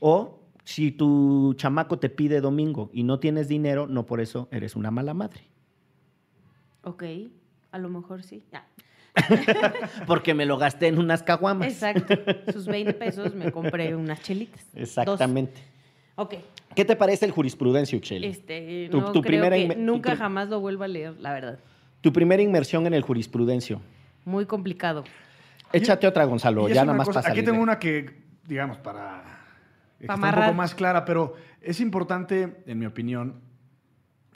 [0.00, 4.76] O si tu chamaco te pide domingo y no tienes dinero, no por eso eres
[4.76, 5.40] una mala madre.
[6.82, 7.04] Ok,
[7.72, 8.42] a lo mejor sí.
[8.52, 8.66] Ya.
[10.06, 11.68] Porque me lo gasté en unas caguamas.
[11.72, 12.14] Exacto.
[12.52, 14.64] Sus 20 pesos me compré unas chelitas.
[14.72, 14.82] Dos.
[14.82, 15.60] Exactamente.
[16.16, 16.34] Ok.
[16.74, 18.26] ¿Qué te parece el jurisprudencia, Uxeli?
[18.26, 21.14] Este, Tu- no tu creo primera que inme- tu nunca jamás lo vuelva a leer,
[21.18, 21.58] la verdad.
[22.00, 23.80] Tu primera inmersión en el jurisprudencio.
[24.24, 25.02] Muy complicado.
[25.72, 29.22] Échate otra, Gonzalo, ya nada más cosa- Aquí tengo una que, digamos, para
[29.98, 33.40] que está un poco más clara, pero es importante, en mi opinión,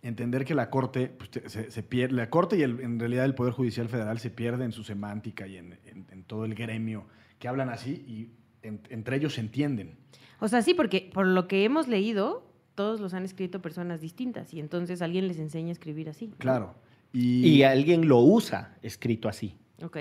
[0.03, 3.25] entender que la Corte, pues, te- se, se pierde, la Corte y el- en realidad
[3.25, 6.55] el Poder Judicial Federal se pierde en su semántica y en, en- en todo el
[6.55, 7.07] gremio
[7.39, 8.31] que hablan así y
[8.67, 9.97] en- entre ellos se entienden.
[10.41, 14.53] O sea, sí, porque por lo que hemos leído, todos los han escrito personas distintas
[14.55, 16.33] y entonces alguien les enseña a escribir así.
[16.39, 16.75] Claro.
[17.13, 19.57] Y, Y alguien lo usa escrito así.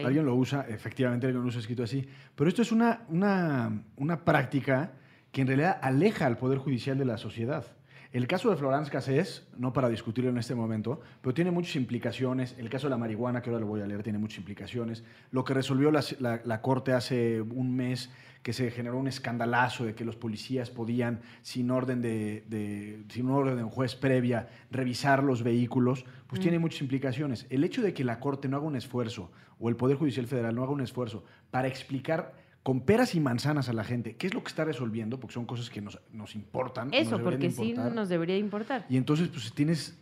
[0.05, 2.05] Alguien lo usa, efectivamente alguien lo usa escrito así.
[2.35, 4.93] Pero esto es una, una, una práctica
[5.31, 7.65] que en realidad aleja al Poder Judicial de la sociedad.
[8.11, 12.55] El caso de Florence Cassés, no para discutirlo en este momento, pero tiene muchas implicaciones.
[12.57, 15.05] El caso de la marihuana, que ahora lo voy a leer, tiene muchas implicaciones.
[15.31, 18.11] Lo que resolvió la, la- la Corte hace un mes,
[18.43, 23.29] que se generó un escandalazo de que los policías podían, sin orden de, de- sin
[23.29, 27.45] orden de un juez previa, revisar los vehículos, pues tiene muchas implicaciones.
[27.49, 30.55] El hecho de que la Corte no haga un esfuerzo, o el Poder Judicial Federal
[30.55, 34.33] no haga un esfuerzo para explicar con peras y manzanas a la gente qué es
[34.33, 36.93] lo que está resolviendo, porque son cosas que nos, nos importan.
[36.93, 38.85] Eso, porque sí nos debería importar.
[38.89, 39.97] Y entonces, pues tienes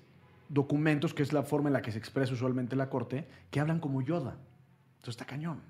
[0.50, 3.80] documentos, que es la forma en la que se expresa usualmente la corte, que hablan
[3.80, 4.38] como Yoda.
[4.98, 5.62] Entonces está cañón.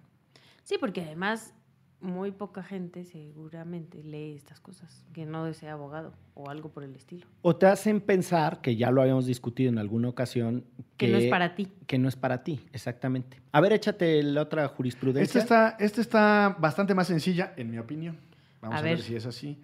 [0.64, 1.54] Sí, porque además
[2.02, 6.96] muy poca gente seguramente lee estas cosas, que no sea abogado o algo por el
[6.96, 7.26] estilo.
[7.42, 10.64] O te hacen pensar, que ya lo habíamos discutido en alguna ocasión,
[10.98, 11.68] Que no es para ti.
[11.88, 13.42] Que no es para ti, exactamente.
[13.52, 15.42] A ver, échate la otra Esta jurisprudencia.
[15.42, 18.18] está, esta está bastante más sencilla, en mi opinión.
[18.62, 18.96] Vamos A a, ver.
[18.98, 19.04] ver.
[19.06, 19.62] si es así.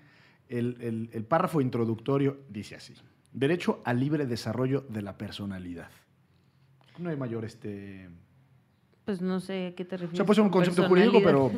[0.50, 2.94] El, el- el párrafo introductorio dice así.
[3.32, 5.90] Derecho al libre desarrollo de la personalidad.
[7.00, 8.10] No hay mayor este...
[9.06, 10.18] Pues no sé a qué te O refieres.
[10.18, 11.52] sea, puede ser un con concepto jurídico, pero...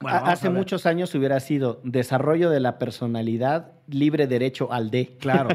[0.00, 5.16] Bueno, Hace muchos años hubiera sido desarrollo de la personalidad, libre derecho al D.
[5.18, 5.48] Claro.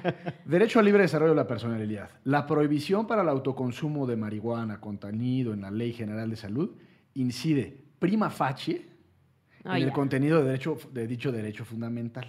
[0.44, 2.10] Derecho al libre desarrollo de la personalidad.
[2.22, 6.70] La prohibición para el autoconsumo de marihuana contenido en la Ley General de Salud
[7.14, 8.86] incide prima facie
[9.64, 12.26] en el contenido de, derecho, de dicho derecho fundamental.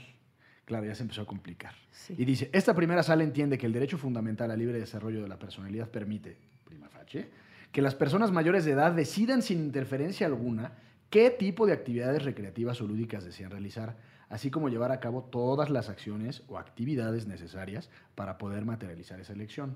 [0.66, 1.74] Claro, ya se empezó a complicar.
[1.92, 2.16] Sí.
[2.18, 5.38] Y dice, esta primera sala entiende que el derecho fundamental al libre desarrollo de la
[5.38, 7.30] personalidad permite, prima facie,
[7.72, 10.74] que las personas mayores de edad decidan sin interferencia alguna
[11.10, 13.98] qué tipo de actividades recreativas o lúdicas desean realizar,
[14.30, 19.34] así como llevar a cabo todas las acciones o actividades necesarias para poder materializar esa
[19.34, 19.76] elección.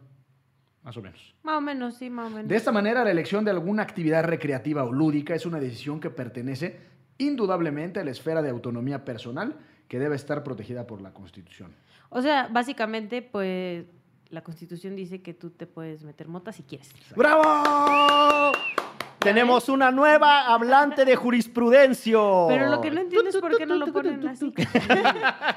[0.84, 1.34] Más o menos.
[1.43, 2.50] Más o menos, sí, más o menos.
[2.50, 6.10] De esta manera, la elección de alguna actividad recreativa o lúdica es una decisión que
[6.10, 6.78] pertenece
[7.17, 9.56] indudablemente a la esfera de autonomía personal
[9.88, 11.74] que debe estar protegida por la Constitución.
[12.10, 13.86] O sea, básicamente, pues
[14.30, 16.91] la Constitución dice que tú te puedes meter mota si quieres.
[17.15, 18.52] ¡Bravo!
[19.23, 22.19] Tenemos una nueva hablante de jurisprudencia.
[22.47, 24.53] Pero lo que no entiendo es por qué no lo ponen así.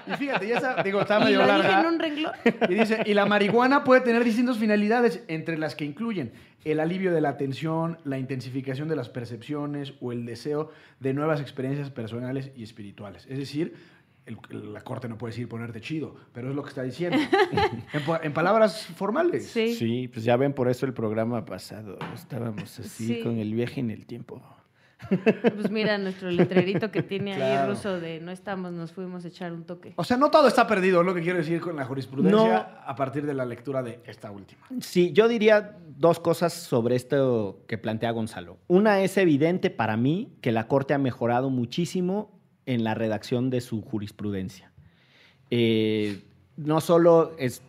[0.06, 1.80] Y fíjate, ya está, digo, está y medio lo dije larga.
[1.80, 2.32] en un renglón.
[2.68, 6.32] Y dice, y la marihuana puede tener distintas finalidades, entre las que incluyen
[6.64, 11.40] el alivio de la tensión, la intensificación de las percepciones o el deseo de nuevas
[11.40, 13.26] experiencias personales y espirituales.
[13.30, 13.74] Es decir,
[14.26, 17.16] el- la corte no puede decir ponerte chido, pero es lo que está diciendo.
[17.92, 19.46] en, pa- en palabras formales.
[19.46, 19.74] Sí.
[19.74, 23.20] Sí, pues ya ven, por eso el programa pasado estábamos así Sí.
[23.22, 24.42] con el viaje en el tiempo.
[25.08, 29.52] Pues mira nuestro letrerito que tiene ahí ruso de no estamos, nos fuimos a echar
[29.52, 29.92] un toque.
[29.96, 32.66] O sea, no todo está perdido, es lo que quiero decir con la jurisprudencia No.
[32.90, 34.62] a partir de la lectura de esta última.
[34.80, 38.56] Sí, yo diría dos cosas sobre esto que plantea Gonzalo.
[38.68, 42.35] Una es evidente para mí que la Corte ha mejorado muchísimo
[42.66, 44.72] en la redacción de su jurisprudencia.
[45.50, 46.22] Eh,
[46.56, 47.62] no solo es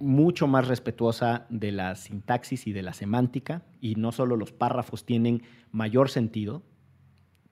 [0.00, 5.04] mucho más respetuosa de la sintaxis y de la semántica, y no solo los párrafos
[5.04, 6.62] tienen mayor sentido,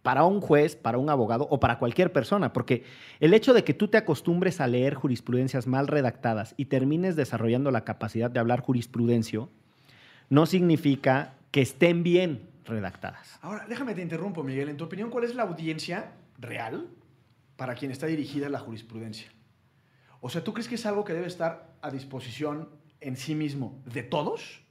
[0.03, 2.85] para un juez, para un abogado o para cualquier persona, porque
[3.19, 7.73] el hecho de que tú te acostumbres a leer jurisprudencias mal redactadas y termines desarrollando
[7.73, 9.51] la capacidad de hablar jurisprudencio,
[10.29, 13.41] no significa que estén bien redactadas.
[13.43, 14.69] Ahora, déjame te interrumpo, Miguel.
[14.69, 16.89] En tu opinión, ¿cuál es la audiencia real
[17.57, 19.31] para quien está dirigida la jurisprudencia?
[20.21, 22.71] O sea, ¿tú crees que es algo que debe estar a disposición
[23.01, 24.63] en sí mismo de todos?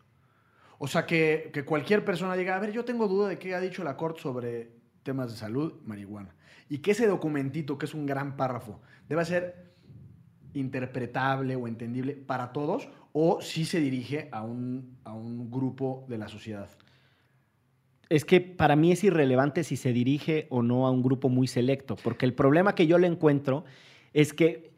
[0.78, 3.62] O sea, que, que cualquier persona diga, a ver, yo tengo duda de qué ha
[3.62, 4.72] dicho la Corte sobre
[5.04, 6.36] temas de salud, marihuana.
[6.68, 9.74] Y que ese documentito, que es un gran párrafo, deba ser
[10.54, 16.18] interpretable o entendible para todos, o si se dirige a un, a un grupo de
[16.18, 16.70] la sociedad.
[18.10, 21.48] Es que para mí es irrelevante si se dirige o no a un grupo muy
[21.48, 23.66] selecto, porque el problema que yo le encuentro
[24.14, 24.72] es que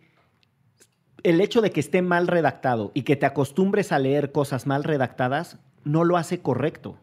[1.24, 4.84] el hecho de que esté mal redactado y que te acostumbres a leer cosas mal
[4.84, 6.98] redactadas no lo hace correcto.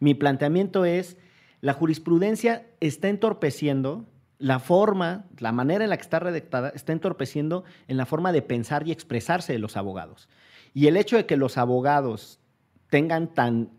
[0.00, 1.16] Mi planteamiento es,
[1.60, 4.06] la jurisprudencia está entorpeciendo
[4.38, 8.40] la forma, la manera en la que está redactada, está entorpeciendo en la forma de
[8.40, 10.28] pensar y expresarse de los abogados.
[10.72, 12.40] Y el hecho de que los abogados
[12.88, 13.70] tengan tan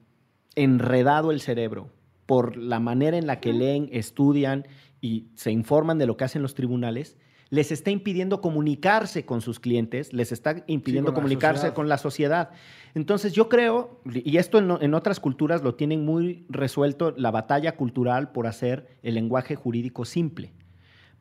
[0.55, 1.89] enredado el cerebro
[2.25, 4.67] por la manera en la que leen, estudian
[5.01, 7.17] y se informan de lo que hacen los tribunales,
[7.49, 12.51] les está impidiendo comunicarse con sus clientes, les está impidiendo con comunicarse con la sociedad.
[12.95, 17.75] Entonces yo creo, y esto en, en otras culturas lo tienen muy resuelto, la batalla
[17.75, 20.53] cultural por hacer el lenguaje jurídico simple,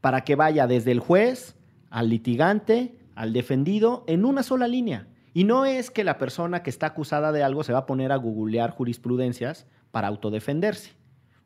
[0.01, 1.57] para que vaya desde el juez
[1.91, 5.09] al litigante, al defendido, en una sola línea.
[5.33, 8.11] Y no es que la persona que está acusada de algo se va a poner
[8.13, 10.93] a googlear jurisprudencias para autodefenderse.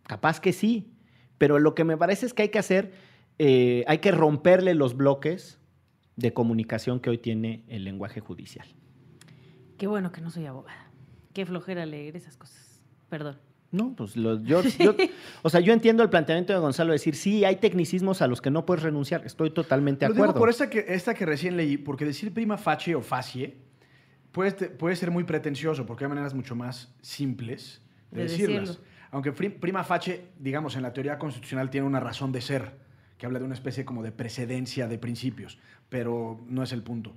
[0.05, 0.93] Capaz que sí,
[1.39, 2.93] pero lo que me parece es que hay que hacer,
[3.39, 5.59] eh, hay que romperle los bloques
[6.17, 8.67] de comunicación que hoy tiene el lenguaje judicial.
[9.79, 10.91] Qué bueno que no soy abogada.
[11.33, 12.83] Qué flojera leer esas cosas.
[13.09, 13.39] Perdón.
[13.73, 14.95] No, pues lo- yo, yo-
[15.43, 18.41] o sea, yo entiendo el planteamiento de Gonzalo de decir, sí, hay tecnicismos a los
[18.41, 19.27] que no puedes renunciar.
[19.27, 20.39] Estoy totalmente de Lo digo acuerdo.
[20.41, 23.57] por esta que, esta que recién leí, porque decir prima facie o facie
[24.35, 28.69] puede, te- puede ser muy pretencioso, porque hay maneras mucho más simples de, De decirlas.
[28.69, 28.87] decirlo.
[29.13, 32.73] Aunque prima facie, digamos, en la teoría constitucional tiene una razón de ser,
[33.17, 37.17] que habla de una especie como de precedencia de principios, pero no es el punto.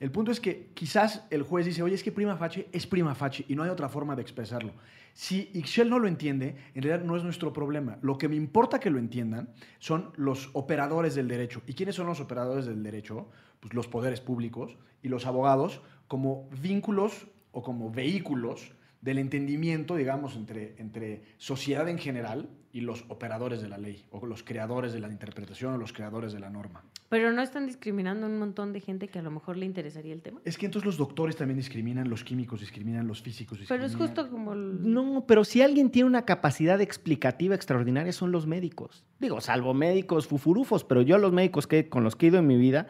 [0.00, 3.14] El punto es que quizás el juez dice, oye, es que prima facie es prima
[3.14, 4.72] facie y no hay otra forma de expresarlo.
[5.14, 7.96] Si Ixchel no lo entiende, en realidad no es nuestro problema.
[8.02, 9.48] Lo que me importa que lo entiendan
[9.78, 11.62] son los operadores del derecho.
[11.66, 13.30] ¿Y quiénes son los operadores del derecho?
[13.60, 20.36] Pues los poderes públicos y los abogados como vínculos o como vehículos del entendimiento, digamos,
[20.36, 25.00] entre, entre sociedad en general y los operadores de la ley, o los creadores de
[25.00, 26.82] la interpretación o los creadores de la norma.
[27.08, 30.12] Pero no están discriminando a un montón de gente que a lo mejor le interesaría
[30.12, 30.40] el tema.
[30.44, 33.90] Es que entonces los doctores también discriminan, los químicos discriminan, los físicos Pero discriminan.
[33.90, 34.52] es justo como...
[34.54, 39.04] el- No, pero si alguien tiene una capacidad explicativa extraordinaria son los médicos.
[39.20, 42.46] Digo, salvo médicos fufurufos, pero yo los médicos que, con los que he ido en
[42.48, 42.88] mi vida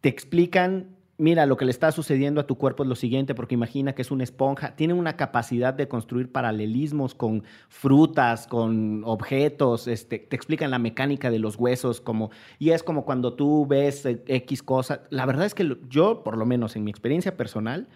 [0.00, 3.54] te explican, mira, lo que le está sucediendo a tu cuerpo es lo siguiente, porque
[3.54, 4.76] imagina que es una esponja.
[4.76, 11.30] Tienen una capacidad de construir paralelismos con frutas, con objetos, este, te explican la mecánica
[11.30, 15.02] de los huesos, como, y es como cuando tú ves eh, X cosa.
[15.10, 17.88] La verdad es que yo, por lo menos en mi experiencia personal,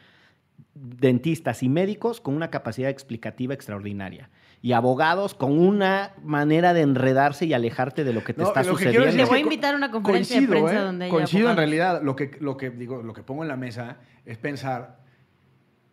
[0.75, 4.31] dentistas y médicos con una capacidad explicativa extraordinaria
[4.63, 8.63] y abogados con una manera de enredarse y alejarte de lo que te No, está
[8.63, 9.11] lo sucediendo.
[9.11, 10.85] Le voy a invitar a una conferencia de coincido, prensa ¿eh?
[10.85, 12.01] donde Coincido en realidad.
[12.03, 15.01] Lo que, lo, que, digo, lo que pongo en la mesa es pensar,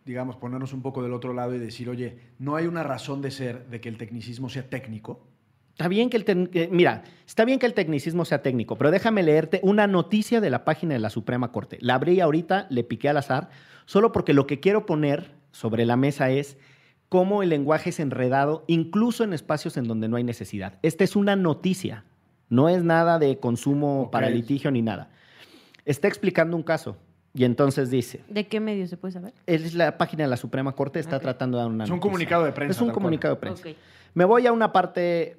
[0.04, 3.32] digamos, ponernos un poco del otro lado y decir, oye, no hay una razón de
[3.32, 5.26] ser de que el tecnicismo sea técnico.
[5.72, 9.24] Está bien que el eh, mira, está bien que el tecnicismo sea técnico, pero déjame
[9.24, 11.78] leerte una noticia de la página de la Suprema Corte.
[11.80, 13.50] La abrí ahorita, le piqué al azar,
[13.84, 16.56] solo porque lo que quiero poner sobre la mesa es
[17.10, 20.78] cómo el lenguaje es enredado, incluso en espacios en donde no hay necesidad.
[20.82, 22.04] Esta es una noticia,
[22.48, 25.10] no es nada de consumo para litigio ni nada.
[25.84, 26.96] Está explicando un caso
[27.34, 29.34] y entonces dice, ¿De qué medio se puede saber?
[29.46, 32.10] es la página de la Suprema Corte, está tratando de dar una Es un noticia.
[32.10, 32.94] comunicado de prensa, Es un cual.
[32.94, 33.68] comunicado de prensa.
[34.14, 35.36] Me voy a una parte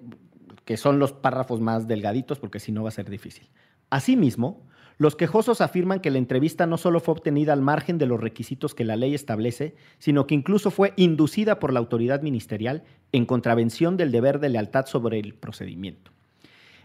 [0.65, 3.49] que son los párrafos más delgaditos, porque si no va a ser difícil.
[3.89, 4.61] Asimismo,
[5.01, 8.75] Los quejosos afirman que la entrevista no solo fue obtenida al margen de los requisitos
[8.75, 13.97] que la ley establece, sino que incluso fue inducida por la autoridad ministerial en contravención
[13.97, 16.11] del deber de lealtad sobre el procedimiento.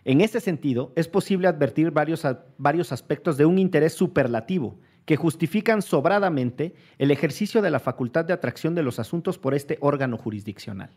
[0.07, 5.83] En este sentido, es posible advertir varios, varios aspectos de un interés superlativo que justifican
[5.83, 10.89] sobradamente el ejercicio de la facultad de atracción de los asuntos por este órgano jurisdiccional.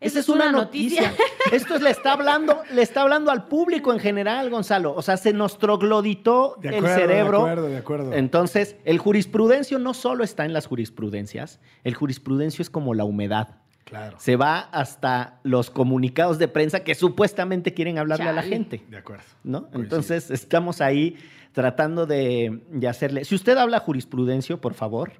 [0.00, 1.12] Esa es una noticia.
[1.52, 4.94] Esto le está hablando, le está hablando al público en general, Gonzalo.
[4.94, 7.44] O sea, se nos trogloditó el cerebro.
[7.44, 8.12] De acuerdo, de acuerdo.
[8.14, 13.56] Entonces, el jurisprudencio no solo está en las jurisprudencias, el jurisprudencio es como la humedad.
[13.84, 14.16] Claro.
[14.20, 18.84] Se va hasta los comunicados de prensa que supuestamente quieren hablarle a la gente.
[18.88, 19.24] De acuerdo.
[19.42, 19.68] ¿No?
[19.74, 21.16] Entonces, estamos ahí
[21.52, 23.24] tratando de, hacerle.
[23.24, 25.12] Si usted habla jurisprudencio, por favor,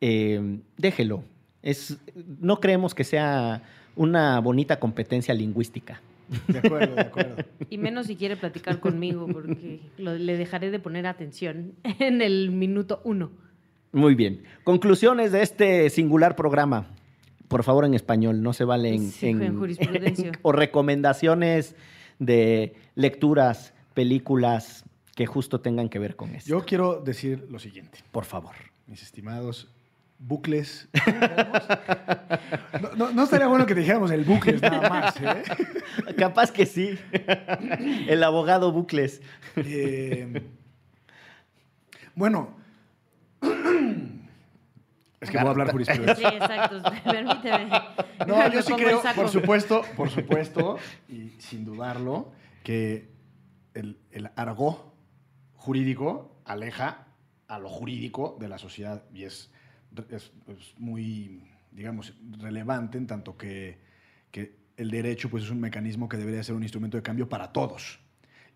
[0.00, 1.24] eh, déjelo.
[1.62, 3.62] Es, no creemos que sea
[3.96, 6.00] una bonita competencia lingüística.
[6.48, 7.36] De acuerdo, de acuerdo.
[7.70, 13.00] Y menos si quiere platicar conmigo, porque le dejaré de poner atención en el minuto
[13.04, 13.30] uno.
[13.92, 14.42] Muy bien.
[14.64, 16.86] Conclusiones de este singular programa.
[17.48, 20.32] Por favor, en español, no se vale en, en jurisprudencia.
[20.42, 21.76] o recomendaciones
[22.18, 24.84] de lecturas, películas
[25.14, 26.48] que justo tengan que ver con eso.
[26.48, 28.00] Yo quiero decir lo siguiente.
[28.10, 28.54] Por favor.
[28.86, 29.68] Mis estimados
[30.18, 30.88] bucles.
[32.96, 35.16] No, no, estaría bueno que dijéramos el bucles nada más.
[35.20, 35.42] ¿eh?
[36.16, 36.98] Capaz que sí.
[38.06, 39.20] El abogado bucles.
[39.56, 40.42] Eh,
[42.14, 42.56] bueno.
[45.20, 46.30] Es que voy a hablar jurisprudencia.
[46.30, 46.82] Sí, exacto.
[47.04, 47.70] Permíteme.
[48.26, 53.10] No, yo sí creo, por supuesto, por supuesto, y sin dudarlo, que
[53.74, 54.94] el, el argot
[55.54, 57.06] jurídico aleja
[57.48, 59.50] a lo jurídico de la sociedad y es
[60.10, 60.32] es,
[60.78, 61.42] muy,
[61.72, 63.78] digamos, relevante en tanto que,
[64.30, 67.52] que, el derecho pues, es un mecanismo que debería ser un instrumento de cambio para
[67.52, 67.98] todos.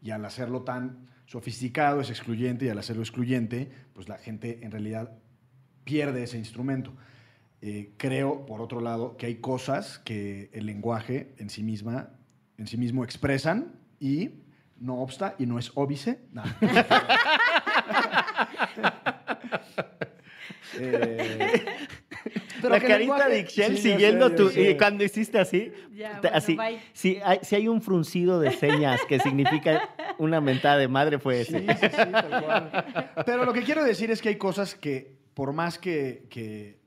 [0.03, 4.71] Y al hacerlo tan sofisticado es excluyente y al hacerlo excluyente, pues la gente en
[4.71, 5.13] realidad
[5.85, 6.93] pierde ese instrumento.
[7.63, 12.11] Eh, creo, por otro lado, que hay cosas que el lenguaje en sí, misma,
[12.59, 14.31] en sí mismo expresan y
[14.79, 16.21] no obsta y no es óbice.
[20.79, 21.63] Eh,
[22.63, 24.51] la carita de Ixchel siguiendo tu.
[24.51, 25.73] Y cuando hiciste así.
[26.33, 26.57] así
[26.93, 31.43] si, hay, si hay un fruncido de señas que significa una mentada de madre, fue
[31.43, 31.67] ese.
[33.27, 36.79] Pero lo que quiero decir es que hay cosas que, por más que.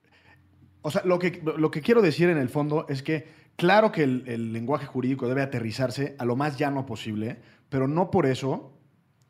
[0.82, 4.04] o sea, lo que, lo que quiero decir en el fondo es que, claro que
[4.04, 7.38] el, el lenguaje jurídico debe aterrizarse a lo más llano posible,
[7.70, 8.73] pero no por eso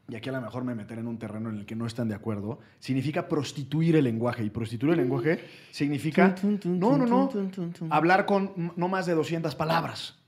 [0.09, 2.09] y aquí a lo mejor me meter en un terreno en el que no están
[2.09, 4.43] de acuerdo, significa prostituir el lenguaje.
[4.43, 5.39] Y prostituir el lenguaje
[5.71, 6.35] significa,
[6.65, 7.29] no, no, no,
[7.89, 10.19] hablar con no más de 200 palabras.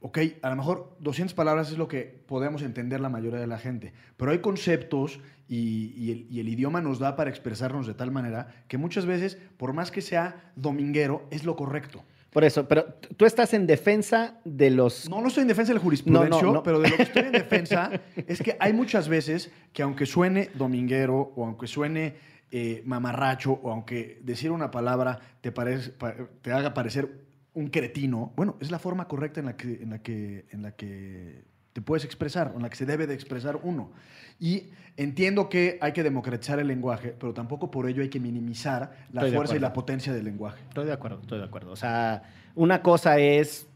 [0.00, 3.58] Ok, a lo mejor 200 palabras es lo que podemos entender la mayoría de la
[3.58, 8.10] gente, pero hay conceptos y, el, y, el, idioma nos da para expresarnos de tal
[8.10, 12.04] manera que muchas veces, por más que sea dominguero, es lo correcto.
[12.32, 15.08] Por eso, pero tú estás en defensa de los...
[15.08, 17.90] No, no estoy en defensa del jurisprudencio, pero de lo que estoy en defensa
[18.26, 22.14] es que hay muchas veces que aunque suene dominguero o aunque suene
[22.50, 27.10] eh, mamarracho o aunque decir una palabra te, te haga parecer
[27.54, 30.72] un cretino, bueno, es la forma correcta en la que, en la que, en la
[30.72, 33.90] que te puedes expresar, en la que se debe de expresar uno.
[34.38, 34.64] Y
[34.96, 39.22] entiendo que hay que democratizar el lenguaje, pero tampoco por ello hay que minimizar la
[39.26, 40.62] fuerza y la potencia del lenguaje.
[40.68, 41.72] Estoy de acuerdo, estoy de acuerdo.
[41.72, 42.22] O sea,
[42.54, 43.66] una cosa es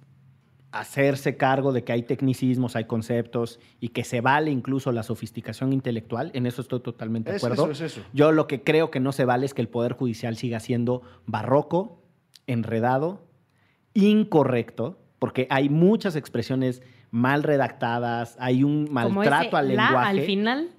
[0.72, 5.72] hacerse cargo de que hay tecnicismos, hay conceptos y que se vale incluso la sofisticación
[5.72, 6.30] intelectual.
[6.34, 7.70] En eso estoy totalmente de acuerdo.
[7.70, 10.36] Es eso, Yo lo que creo que no se vale es que el Poder Judicial
[10.36, 12.03] siga siendo barroco,
[12.47, 13.24] enredado,
[13.94, 16.82] incorrecto, porque hay muchas expresiones
[17.17, 20.09] mal redactadas, hay un maltrato al lenguaje.
[20.09, 20.71] al final.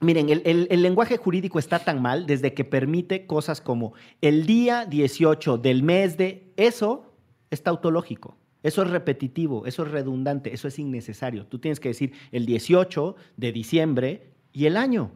[0.00, 5.58] Miren, el, lenguaje jurídico está tan mal desde que permite cosas como el día 18
[5.58, 6.52] del mes de...
[6.56, 7.14] Eso
[7.50, 11.46] es tautológico, eso es repetitivo, eso es redundante, eso es innecesario.
[11.46, 15.12] Tú tienes que decir el 18 de diciembre y el año.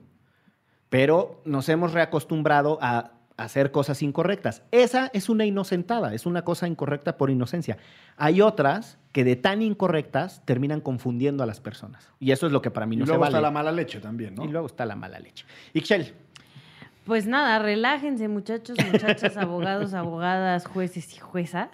[0.88, 4.62] Pero nos hemos reacostumbrado a hacer cosas incorrectas.
[4.70, 7.76] Esa es una inocentada, es una cosa incorrecta por inocencia.
[8.16, 12.10] Hay otras que de tan incorrectas terminan confundiendo a las personas.
[12.18, 13.16] Y eso es lo que para mí no se vale.
[13.16, 14.44] Y luego está la mala leche también, ¿no?
[14.44, 15.44] Y luego está la mala leche.
[15.74, 16.14] Ixchel.
[17.04, 21.70] Pues nada, relájense muchachos, muchachas, abogados, abogadas, jueces y juezas.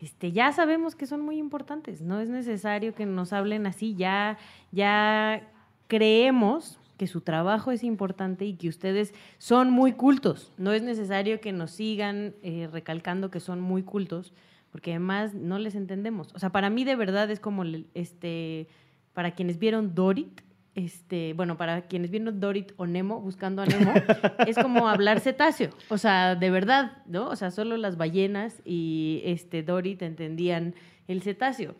[0.00, 4.36] Este, ya sabemos que son muy importantes, no es necesario que nos hablen así, ya,
[4.70, 5.48] ya
[5.86, 10.52] creemos, que su trabajo es importante y que ustedes son muy cultos.
[10.58, 14.32] No es necesario que nos sigan eh, recalcando que son muy cultos,
[14.70, 16.32] porque además no les entendemos.
[16.34, 17.64] O sea, para mí de verdad es como
[17.94, 18.68] este,
[19.12, 20.40] para quienes vieron Dorit,
[20.74, 23.92] este, bueno, para quienes vieron Dorit o Nemo, buscando a Nemo,
[24.46, 25.70] es como hablar cetáceo.
[25.88, 27.28] O sea, de verdad, ¿no?
[27.28, 30.74] O sea, solo las ballenas y este Dorit entendían
[31.06, 31.76] el cetáceo.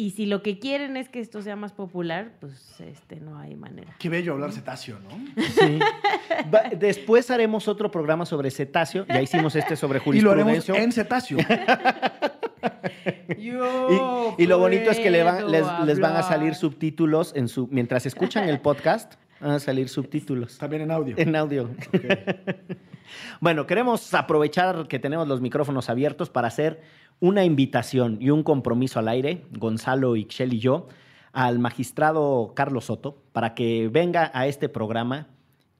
[0.00, 3.56] Y si lo que quieren es que esto sea más popular, pues este, no hay
[3.56, 3.96] manera.
[3.98, 5.42] Qué bello hablar cetáceo, ¿no?
[5.42, 5.80] Sí.
[6.54, 9.04] Va- después haremos otro programa sobre cetáceo.
[9.08, 10.84] Ya hicimos este sobre Y lo haremos jurisprudencia.
[10.84, 11.38] en cetáceo.
[13.38, 17.32] Y, y lo bonito es que le van- puedo les, les van a salir subtítulos
[17.36, 21.14] en su mientras escuchan el podcast, van a salir subtítulos También en audio.
[21.18, 21.70] en audio.
[21.94, 22.04] Ok.
[23.40, 26.80] Bueno, queremos aprovechar que tenemos los micrófonos abiertos para hacer
[27.20, 30.88] una invitación y un compromiso al aire, Gonzalo, Ixchel y yo,
[31.32, 35.26] al magistrado Carlos Soto, para que venga a este programa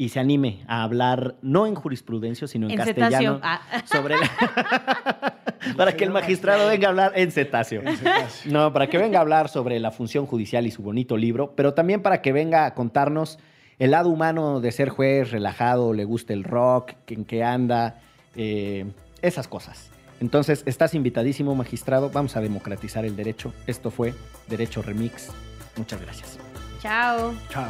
[0.00, 3.40] y se anime a hablar no en jurisprudencia, sino en, En castellano.
[3.42, 3.60] Ah.
[3.84, 5.34] sobre la-
[5.76, 7.82] para que el magistrado venga a hablar en cetáceo.
[7.82, 8.52] En cetáceo.
[8.52, 11.74] No, para que venga a hablar sobre la función judicial y su bonito libro, pero
[11.74, 13.38] también para que venga a contarnos
[13.78, 18.00] el lado humano de ser juez, relajado, le gusta el rock, en qué anda,
[18.34, 18.86] eh,
[19.22, 19.90] esas cosas.
[20.20, 22.10] Entonces, estás invitadísimo, magistrado.
[22.10, 23.52] Vamos a democratizar el derecho.
[23.68, 24.14] Esto fue
[24.48, 25.28] Derecho Remix.
[25.76, 26.38] Muchas gracias.
[26.82, 27.34] Chao.
[27.50, 27.68] Chao.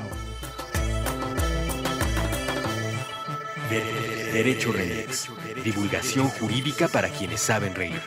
[3.71, 5.29] De- Derecho Remix.
[5.63, 8.01] Divulgación jurídica para quienes saben reír.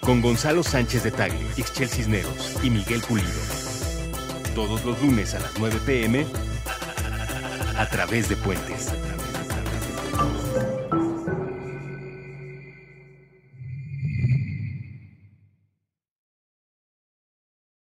[0.00, 3.28] Con Gonzalo Sánchez de Tagle, Ixchel Cisneros y Miguel Pulido.
[4.54, 6.26] Todos los lunes a las 9 pm
[7.76, 8.92] a través de Puentes.